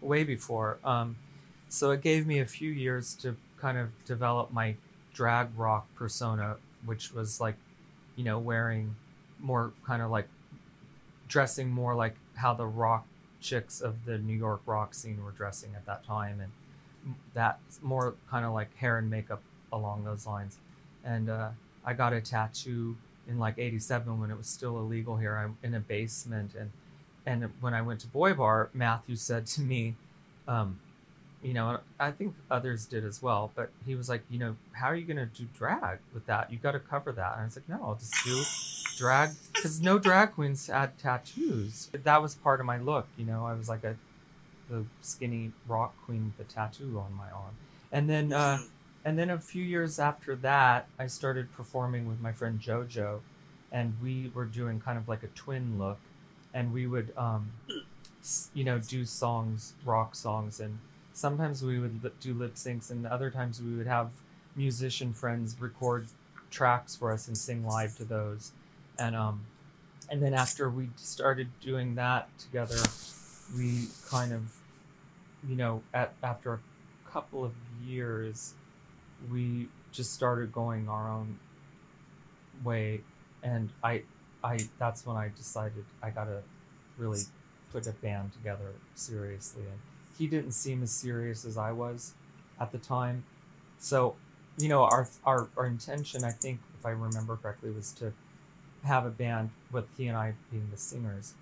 Way 0.00 0.24
before. 0.24 0.78
Um, 0.84 1.16
so 1.68 1.90
it 1.90 2.02
gave 2.02 2.26
me 2.26 2.40
a 2.40 2.46
few 2.46 2.70
years 2.70 3.14
to 3.16 3.36
kind 3.58 3.78
of 3.78 3.88
develop 4.04 4.52
my 4.52 4.74
drag 5.12 5.48
rock 5.56 5.86
persona, 5.94 6.56
which 6.84 7.12
was 7.12 7.40
like, 7.40 7.56
you 8.16 8.24
know, 8.24 8.38
wearing 8.38 8.94
more 9.38 9.72
kind 9.86 10.02
of 10.02 10.10
like 10.10 10.28
dressing 11.28 11.70
more 11.70 11.94
like 11.94 12.16
how 12.34 12.54
the 12.54 12.66
rock 12.66 13.06
chicks 13.40 13.80
of 13.80 14.04
the 14.04 14.18
New 14.18 14.36
York 14.36 14.60
rock 14.66 14.94
scene 14.94 15.22
were 15.24 15.30
dressing 15.30 15.70
at 15.74 15.86
that 15.86 16.04
time, 16.04 16.40
and 16.40 17.14
that 17.34 17.58
more 17.82 18.14
kind 18.30 18.44
of 18.44 18.52
like 18.52 18.74
hair 18.76 18.98
and 18.98 19.08
makeup 19.08 19.42
along 19.72 20.04
those 20.04 20.26
lines. 20.26 20.58
And 21.04 21.30
uh, 21.30 21.50
I 21.84 21.94
got 21.94 22.12
a 22.12 22.20
tattoo 22.20 22.96
in 23.28 23.38
like 23.38 23.58
'87 23.58 24.20
when 24.20 24.30
it 24.30 24.36
was 24.36 24.46
still 24.46 24.78
illegal 24.78 25.16
here. 25.16 25.36
I'm 25.36 25.56
in 25.62 25.74
a 25.74 25.80
basement, 25.80 26.54
and 26.54 26.70
and 27.26 27.50
when 27.60 27.74
I 27.74 27.82
went 27.82 28.00
to 28.00 28.06
Boy 28.06 28.34
Bar, 28.34 28.70
Matthew 28.72 29.16
said 29.16 29.46
to 29.46 29.60
me, 29.60 29.96
um, 30.48 30.80
you 31.42 31.54
know, 31.54 31.80
I 31.98 32.10
think 32.10 32.34
others 32.50 32.86
did 32.86 33.04
as 33.04 33.22
well, 33.22 33.50
but 33.54 33.70
he 33.86 33.94
was 33.94 34.08
like, 34.08 34.22
you 34.28 34.38
know, 34.38 34.56
how 34.72 34.86
are 34.88 34.94
you 34.94 35.06
going 35.06 35.16
to 35.16 35.26
do 35.26 35.46
drag 35.56 35.98
with 36.12 36.26
that? 36.26 36.52
You 36.52 36.58
got 36.58 36.72
to 36.72 36.78
cover 36.78 37.12
that. 37.12 37.32
And 37.34 37.42
I 37.42 37.44
was 37.44 37.56
like, 37.56 37.68
no, 37.68 37.80
I'll 37.82 37.94
just 37.94 38.14
do 38.24 38.42
drag 38.98 39.30
because 39.54 39.80
no 39.80 39.98
drag 39.98 40.32
queens 40.32 40.66
had 40.66 40.98
tattoos. 40.98 41.88
That 41.92 42.20
was 42.20 42.34
part 42.34 42.60
of 42.60 42.66
my 42.66 42.78
look. 42.78 43.06
You 43.16 43.24
know, 43.24 43.46
I 43.46 43.54
was 43.54 43.68
like 43.68 43.84
a 43.84 43.96
the 44.68 44.84
skinny 45.02 45.50
rock 45.66 45.94
queen 46.04 46.32
with 46.36 46.46
a 46.46 46.52
tattoo 46.52 47.02
on 47.04 47.12
my 47.14 47.30
arm, 47.30 47.56
and 47.90 48.08
then 48.08 48.32
uh, 48.32 48.58
and 49.04 49.18
then 49.18 49.30
a 49.30 49.38
few 49.38 49.62
years 49.62 49.98
after 49.98 50.36
that, 50.36 50.86
I 50.98 51.06
started 51.06 51.52
performing 51.52 52.08
with 52.08 52.20
my 52.20 52.32
friend 52.32 52.60
JoJo, 52.60 53.20
and 53.72 53.94
we 54.02 54.30
were 54.34 54.44
doing 54.44 54.80
kind 54.80 54.98
of 54.98 55.08
like 55.08 55.22
a 55.22 55.28
twin 55.28 55.78
look, 55.78 55.98
and 56.52 56.72
we 56.72 56.86
would 56.86 57.12
um, 57.16 57.50
you 58.54 58.64
know 58.64 58.78
do 58.78 59.04
songs, 59.04 59.74
rock 59.84 60.14
songs, 60.14 60.60
and 60.60 60.78
sometimes 61.12 61.62
we 61.62 61.78
would 61.78 62.00
do 62.20 62.34
lip 62.34 62.54
syncs, 62.54 62.90
and 62.90 63.06
other 63.06 63.30
times 63.30 63.62
we 63.62 63.74
would 63.74 63.86
have 63.86 64.10
musician 64.56 65.12
friends 65.12 65.56
record 65.60 66.06
tracks 66.50 66.96
for 66.96 67.12
us 67.12 67.28
and 67.28 67.38
sing 67.38 67.64
live 67.64 67.96
to 67.96 68.04
those. 68.04 68.52
And 68.98 69.16
um, 69.16 69.40
and 70.10 70.22
then 70.22 70.34
after 70.34 70.68
we 70.68 70.90
started 70.96 71.48
doing 71.60 71.94
that 71.94 72.28
together, 72.38 72.78
we 73.56 73.86
kind 74.08 74.32
of, 74.32 74.42
you 75.48 75.56
know, 75.56 75.82
at 75.94 76.12
after 76.22 76.54
a 76.54 77.10
couple 77.10 77.44
of 77.44 77.52
years, 77.84 78.54
we 79.30 79.68
just 79.92 80.12
started 80.12 80.52
going 80.52 80.88
our 80.88 81.10
own 81.10 81.38
way, 82.64 83.00
and 83.42 83.70
I, 83.82 84.02
I 84.42 84.58
that's 84.78 85.06
when 85.06 85.16
I 85.16 85.30
decided 85.36 85.84
I 86.02 86.10
gotta 86.10 86.42
really 86.96 87.22
put 87.72 87.86
a 87.86 87.92
band 87.92 88.32
together 88.32 88.72
seriously, 88.94 89.62
and 89.62 89.80
he 90.18 90.26
didn't 90.26 90.52
seem 90.52 90.82
as 90.82 90.90
serious 90.90 91.44
as 91.44 91.56
I 91.56 91.72
was 91.72 92.14
at 92.60 92.72
the 92.72 92.78
time, 92.78 93.24
so 93.78 94.16
you 94.58 94.68
know 94.68 94.82
our 94.82 95.08
our 95.24 95.48
our 95.56 95.66
intention 95.66 96.24
I 96.24 96.30
think 96.30 96.60
if 96.78 96.86
I 96.86 96.90
remember 96.90 97.36
correctly 97.36 97.70
was 97.70 97.92
to 97.94 98.12
have 98.84 99.04
a 99.06 99.10
band 99.10 99.50
with 99.70 99.84
he 99.96 100.06
and 100.06 100.16
I 100.16 100.34
being 100.50 100.68
the 100.70 100.76
singers, 100.76 101.34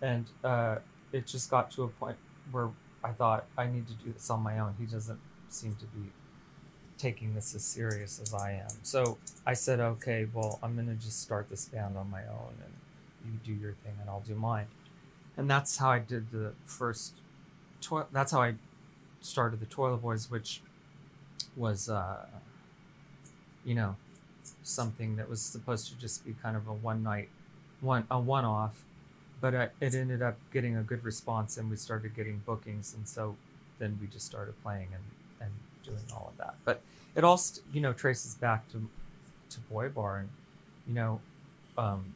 and 0.00 0.26
uh, 0.42 0.76
it 1.12 1.26
just 1.26 1.50
got 1.50 1.70
to 1.72 1.84
a 1.84 1.88
point 1.88 2.16
where 2.50 2.70
I 3.02 3.10
thought 3.12 3.46
I 3.56 3.66
need 3.66 3.86
to 3.88 3.94
do 3.94 4.12
this 4.12 4.30
on 4.30 4.40
my 4.40 4.58
own. 4.58 4.74
He 4.78 4.86
doesn't 4.86 5.20
seem 5.48 5.76
to 5.76 5.86
be 5.86 6.10
taking 6.98 7.34
this 7.34 7.54
as 7.54 7.64
serious 7.64 8.20
as 8.20 8.32
I 8.34 8.52
am. 8.52 8.70
So 8.82 9.18
I 9.46 9.54
said, 9.54 9.80
okay, 9.80 10.26
well, 10.32 10.58
I'm 10.62 10.76
gonna 10.76 10.94
just 10.94 11.20
start 11.20 11.48
this 11.50 11.66
band 11.66 11.96
on 11.96 12.10
my 12.10 12.22
own, 12.22 12.54
and 12.64 12.72
you 13.24 13.38
do 13.44 13.52
your 13.52 13.72
thing, 13.72 13.94
and 14.00 14.08
I'll 14.08 14.20
do 14.26 14.34
mine. 14.34 14.66
And 15.36 15.50
that's 15.50 15.76
how 15.78 15.90
I 15.90 15.98
did 15.98 16.30
the 16.30 16.52
first. 16.64 17.14
To- 17.82 18.06
that's 18.12 18.32
how 18.32 18.42
I 18.42 18.54
started 19.20 19.60
the 19.60 19.66
Toilet 19.66 19.98
Boys, 19.98 20.30
which 20.30 20.62
was, 21.56 21.88
uh, 21.88 22.26
you 23.64 23.74
know, 23.74 23.96
something 24.62 25.16
that 25.16 25.28
was 25.28 25.40
supposed 25.40 25.88
to 25.88 25.98
just 25.98 26.24
be 26.24 26.34
kind 26.42 26.56
of 26.56 26.68
a 26.68 26.72
one 26.72 27.02
night, 27.02 27.28
one 27.80 28.06
a 28.10 28.18
one 28.18 28.44
off, 28.44 28.84
but 29.40 29.54
uh, 29.54 29.66
it 29.80 29.94
ended 29.94 30.22
up 30.22 30.36
getting 30.52 30.76
a 30.76 30.82
good 30.82 31.04
response, 31.04 31.56
and 31.56 31.68
we 31.68 31.76
started 31.76 32.14
getting 32.14 32.38
bookings, 32.46 32.94
and 32.94 33.08
so 33.08 33.36
then 33.78 33.98
we 34.00 34.06
just 34.06 34.24
started 34.24 34.54
playing 34.62 34.88
and 34.94 35.02
doing 35.84 36.02
all 36.12 36.32
of 36.32 36.38
that. 36.38 36.54
But 36.64 36.80
it 37.14 37.24
all 37.24 37.40
you 37.72 37.80
know 37.80 37.92
traces 37.92 38.34
back 38.34 38.68
to 38.72 38.88
to 39.50 39.60
Boy 39.60 39.88
Bar, 39.88 40.18
and 40.18 40.28
you 40.86 40.94
know, 40.94 41.20
um, 41.78 42.14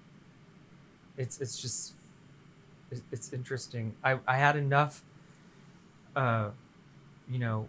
it's 1.17 1.41
it's 1.41 1.61
just 1.61 1.95
it's 3.13 3.33
interesting. 3.33 3.95
I 4.03 4.19
I 4.27 4.37
had 4.37 4.57
enough, 4.57 5.03
uh, 6.17 6.51
you 7.31 7.39
know, 7.39 7.69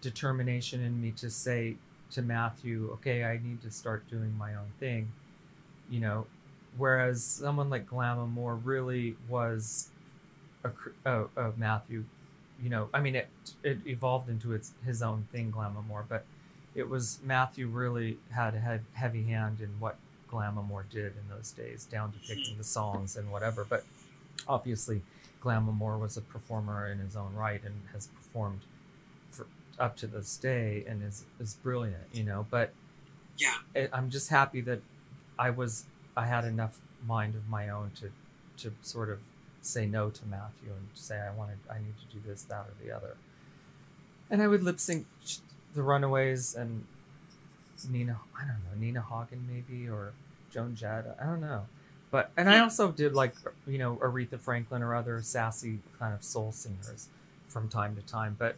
determination 0.00 0.82
in 0.82 1.00
me 1.00 1.12
to 1.12 1.30
say 1.30 1.76
to 2.12 2.22
Matthew, 2.22 2.90
okay, 2.94 3.24
I 3.24 3.38
need 3.42 3.60
to 3.62 3.70
start 3.70 4.08
doing 4.08 4.36
my 4.38 4.54
own 4.54 4.72
thing, 4.80 5.12
you 5.90 6.00
know. 6.00 6.26
Whereas 6.76 7.24
someone 7.24 7.70
like 7.70 7.86
Glamour 7.86 8.54
really 8.56 9.16
was 9.28 9.88
a, 10.64 10.70
a, 11.04 11.24
a, 11.36 11.52
Matthew, 11.56 12.04
you 12.62 12.70
know. 12.70 12.88
I 12.92 13.00
mean, 13.00 13.14
it 13.16 13.28
it 13.62 13.78
evolved 13.86 14.28
into 14.28 14.52
its 14.52 14.72
his 14.84 15.02
own 15.02 15.26
thing, 15.32 15.50
Glamour, 15.50 16.04
but 16.08 16.24
it 16.74 16.88
was 16.88 17.18
Matthew 17.24 17.66
really 17.68 18.18
had 18.30 18.54
a 18.54 18.80
heavy 18.92 19.24
hand 19.24 19.60
in 19.60 19.68
what 19.80 19.96
Glamour 20.28 20.84
did 20.90 21.14
in 21.16 21.28
those 21.28 21.52
days, 21.52 21.84
down 21.84 22.12
to 22.12 22.18
picking 22.18 22.56
the 22.58 22.64
songs 22.64 23.16
and 23.16 23.30
whatever. 23.30 23.64
But 23.68 23.84
obviously, 24.46 25.02
Glamour 25.40 25.98
was 25.98 26.16
a 26.16 26.20
performer 26.20 26.88
in 26.90 26.98
his 26.98 27.16
own 27.16 27.34
right 27.34 27.62
and 27.64 27.82
has 27.92 28.08
performed 28.08 28.60
up 29.78 29.96
to 29.96 30.06
this 30.06 30.36
day 30.36 30.84
and 30.86 31.02
is 31.02 31.24
is 31.40 31.54
brilliant, 31.54 32.04
you 32.12 32.24
know. 32.24 32.46
But 32.50 32.72
yeah, 33.36 33.54
it, 33.74 33.90
I'm 33.92 34.10
just 34.10 34.30
happy 34.30 34.60
that 34.62 34.80
I 35.38 35.50
was 35.50 35.84
I 36.16 36.26
had 36.26 36.44
enough 36.44 36.78
mind 37.06 37.34
of 37.34 37.48
my 37.48 37.68
own 37.68 37.92
to 38.00 38.10
to 38.62 38.74
sort 38.82 39.08
of 39.08 39.20
say 39.62 39.86
no 39.86 40.10
to 40.10 40.26
Matthew 40.26 40.70
and 40.70 40.88
say 40.94 41.18
I 41.18 41.34
wanted 41.34 41.58
I 41.70 41.78
need 41.78 41.94
to 41.98 42.16
do 42.16 42.22
this, 42.26 42.42
that, 42.44 42.66
or 42.66 42.84
the 42.84 42.94
other. 42.94 43.16
And 44.30 44.42
I 44.42 44.48
would 44.48 44.62
lip 44.62 44.78
sync 44.78 45.06
the 45.74 45.82
Runaways 45.82 46.54
and 46.54 46.84
Nina. 47.90 48.18
I 48.36 48.40
don't 48.40 48.48
know 48.48 48.78
Nina 48.78 49.02
Hagen 49.02 49.46
maybe 49.50 49.88
or 49.88 50.12
Joan 50.52 50.74
Jett. 50.74 51.16
I 51.20 51.24
don't 51.24 51.40
know. 51.40 51.66
But 52.10 52.30
and 52.36 52.48
I 52.48 52.60
also 52.60 52.90
did 52.90 53.14
like 53.14 53.34
you 53.66 53.78
know 53.78 53.96
Aretha 53.96 54.40
Franklin 54.40 54.82
or 54.82 54.94
other 54.94 55.20
sassy 55.22 55.80
kind 55.98 56.14
of 56.14 56.22
soul 56.22 56.52
singers 56.52 57.08
from 57.46 57.68
time 57.68 57.96
to 57.96 58.02
time. 58.02 58.36
But 58.38 58.56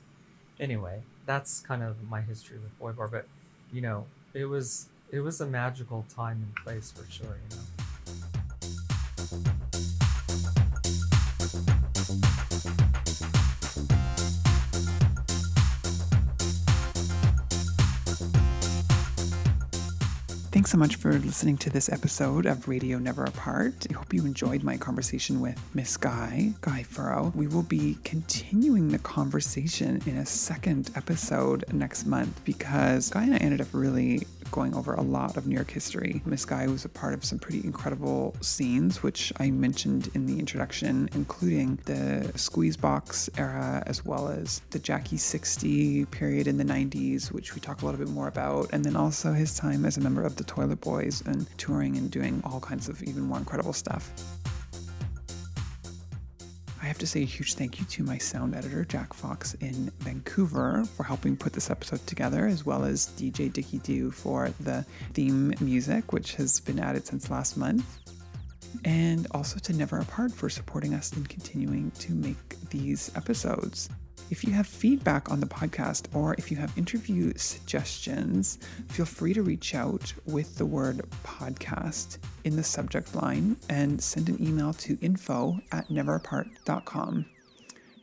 anyway, 0.58 1.02
that's 1.26 1.60
kind 1.60 1.82
of 1.82 1.96
my 2.08 2.20
history 2.20 2.58
with 2.58 2.78
Boy 2.78 2.92
Bar. 2.92 3.08
But 3.08 3.26
you 3.72 3.80
know, 3.80 4.06
it 4.34 4.44
was 4.44 4.88
it 5.10 5.20
was 5.20 5.40
a 5.40 5.46
magical 5.46 6.04
time 6.14 6.42
and 6.42 6.54
place 6.64 6.92
for 6.92 7.10
sure. 7.10 7.38
You 7.50 7.56
know. 7.56 7.62
So 20.70 20.78
much 20.78 20.94
for 20.94 21.12
listening 21.12 21.56
to 21.56 21.70
this 21.70 21.88
episode 21.88 22.46
of 22.46 22.68
Radio 22.68 23.00
Never 23.00 23.24
Apart. 23.24 23.88
I 23.90 23.94
hope 23.94 24.14
you 24.14 24.24
enjoyed 24.24 24.62
my 24.62 24.76
conversation 24.76 25.40
with 25.40 25.60
Miss 25.74 25.96
Guy, 25.96 26.52
Guy 26.60 26.84
Furrow. 26.84 27.32
We 27.34 27.48
will 27.48 27.64
be 27.64 27.98
continuing 28.04 28.86
the 28.86 29.00
conversation 29.00 30.00
in 30.06 30.18
a 30.18 30.26
second 30.26 30.92
episode 30.94 31.64
next 31.72 32.06
month 32.06 32.40
because 32.44 33.10
Guy 33.10 33.24
and 33.24 33.34
I 33.34 33.38
ended 33.38 33.60
up 33.60 33.66
really 33.72 34.24
going 34.50 34.74
over 34.74 34.94
a 34.94 35.02
lot 35.02 35.36
of 35.36 35.46
New 35.46 35.54
York 35.54 35.70
history. 35.70 36.22
Miss 36.24 36.44
Guy 36.44 36.66
was 36.66 36.84
a 36.84 36.88
part 36.88 37.14
of 37.14 37.24
some 37.24 37.38
pretty 37.38 37.64
incredible 37.64 38.34
scenes, 38.40 39.02
which 39.02 39.32
I 39.38 39.50
mentioned 39.50 40.10
in 40.14 40.26
the 40.26 40.38
introduction, 40.38 41.08
including 41.14 41.78
the 41.84 42.32
squeeze 42.36 42.76
box 42.76 43.30
era, 43.36 43.82
as 43.86 44.04
well 44.04 44.28
as 44.28 44.60
the 44.70 44.78
Jackie 44.78 45.16
60 45.16 46.06
period 46.06 46.46
in 46.46 46.58
the 46.58 46.64
90s, 46.64 47.32
which 47.32 47.54
we 47.54 47.60
talk 47.60 47.82
a 47.82 47.86
little 47.86 47.98
bit 47.98 48.12
more 48.12 48.28
about, 48.28 48.68
and 48.72 48.84
then 48.84 48.96
also 48.96 49.32
his 49.32 49.56
time 49.56 49.84
as 49.84 49.96
a 49.96 50.00
member 50.00 50.22
of 50.24 50.36
the 50.36 50.44
Toilet 50.60 50.80
Boys 50.82 51.22
and 51.24 51.46
touring 51.56 51.96
and 51.96 52.10
doing 52.10 52.42
all 52.44 52.60
kinds 52.60 52.90
of 52.90 53.02
even 53.04 53.22
more 53.22 53.38
incredible 53.38 53.72
stuff. 53.72 54.12
I 56.82 56.84
have 56.84 56.98
to 56.98 57.06
say 57.06 57.22
a 57.22 57.24
huge 57.24 57.54
thank 57.54 57.80
you 57.80 57.86
to 57.86 58.02
my 58.02 58.18
sound 58.18 58.54
editor, 58.54 58.84
Jack 58.84 59.14
Fox 59.14 59.54
in 59.54 59.90
Vancouver, 60.00 60.84
for 60.84 61.04
helping 61.04 61.34
put 61.34 61.54
this 61.54 61.70
episode 61.70 62.06
together, 62.06 62.46
as 62.46 62.66
well 62.66 62.84
as 62.84 63.06
DJ 63.16 63.50
Dicky 63.50 63.78
Doo 63.78 64.10
for 64.10 64.52
the 64.60 64.84
theme 65.14 65.54
music, 65.62 66.12
which 66.12 66.34
has 66.34 66.60
been 66.60 66.78
added 66.78 67.06
since 67.06 67.30
last 67.30 67.56
month. 67.56 67.98
And 68.84 69.26
also 69.30 69.58
to 69.60 69.72
Never 69.72 69.98
Apart 70.00 70.30
for 70.30 70.50
supporting 70.50 70.92
us 70.92 71.16
in 71.16 71.24
continuing 71.24 71.90
to 71.92 72.12
make 72.12 72.60
these 72.68 73.10
episodes. 73.16 73.88
If 74.30 74.44
you 74.44 74.52
have 74.52 74.66
feedback 74.66 75.30
on 75.30 75.40
the 75.40 75.46
podcast 75.46 76.14
or 76.14 76.34
if 76.38 76.50
you 76.50 76.56
have 76.56 76.76
interview 76.78 77.32
suggestions, 77.36 78.58
feel 78.88 79.06
free 79.06 79.34
to 79.34 79.42
reach 79.42 79.74
out 79.74 80.12
with 80.26 80.56
the 80.56 80.66
word 80.66 81.02
podcast 81.24 82.18
in 82.44 82.56
the 82.56 82.62
subject 82.62 83.14
line 83.14 83.56
and 83.68 84.00
send 84.00 84.28
an 84.28 84.40
email 84.40 84.72
to 84.74 84.98
info 85.00 85.58
at 85.72 85.88
neverapart.com. 85.88 87.26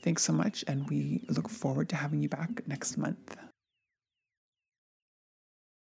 Thanks 0.04 0.24
so 0.24 0.34
much, 0.34 0.64
and 0.68 0.90
we 0.90 1.26
look 1.30 1.50
forward 1.50 1.90
to 1.90 1.96
having 1.96 2.22
you 2.22 2.30
back 2.30 2.68
next 2.68 2.98
month. 2.98 3.36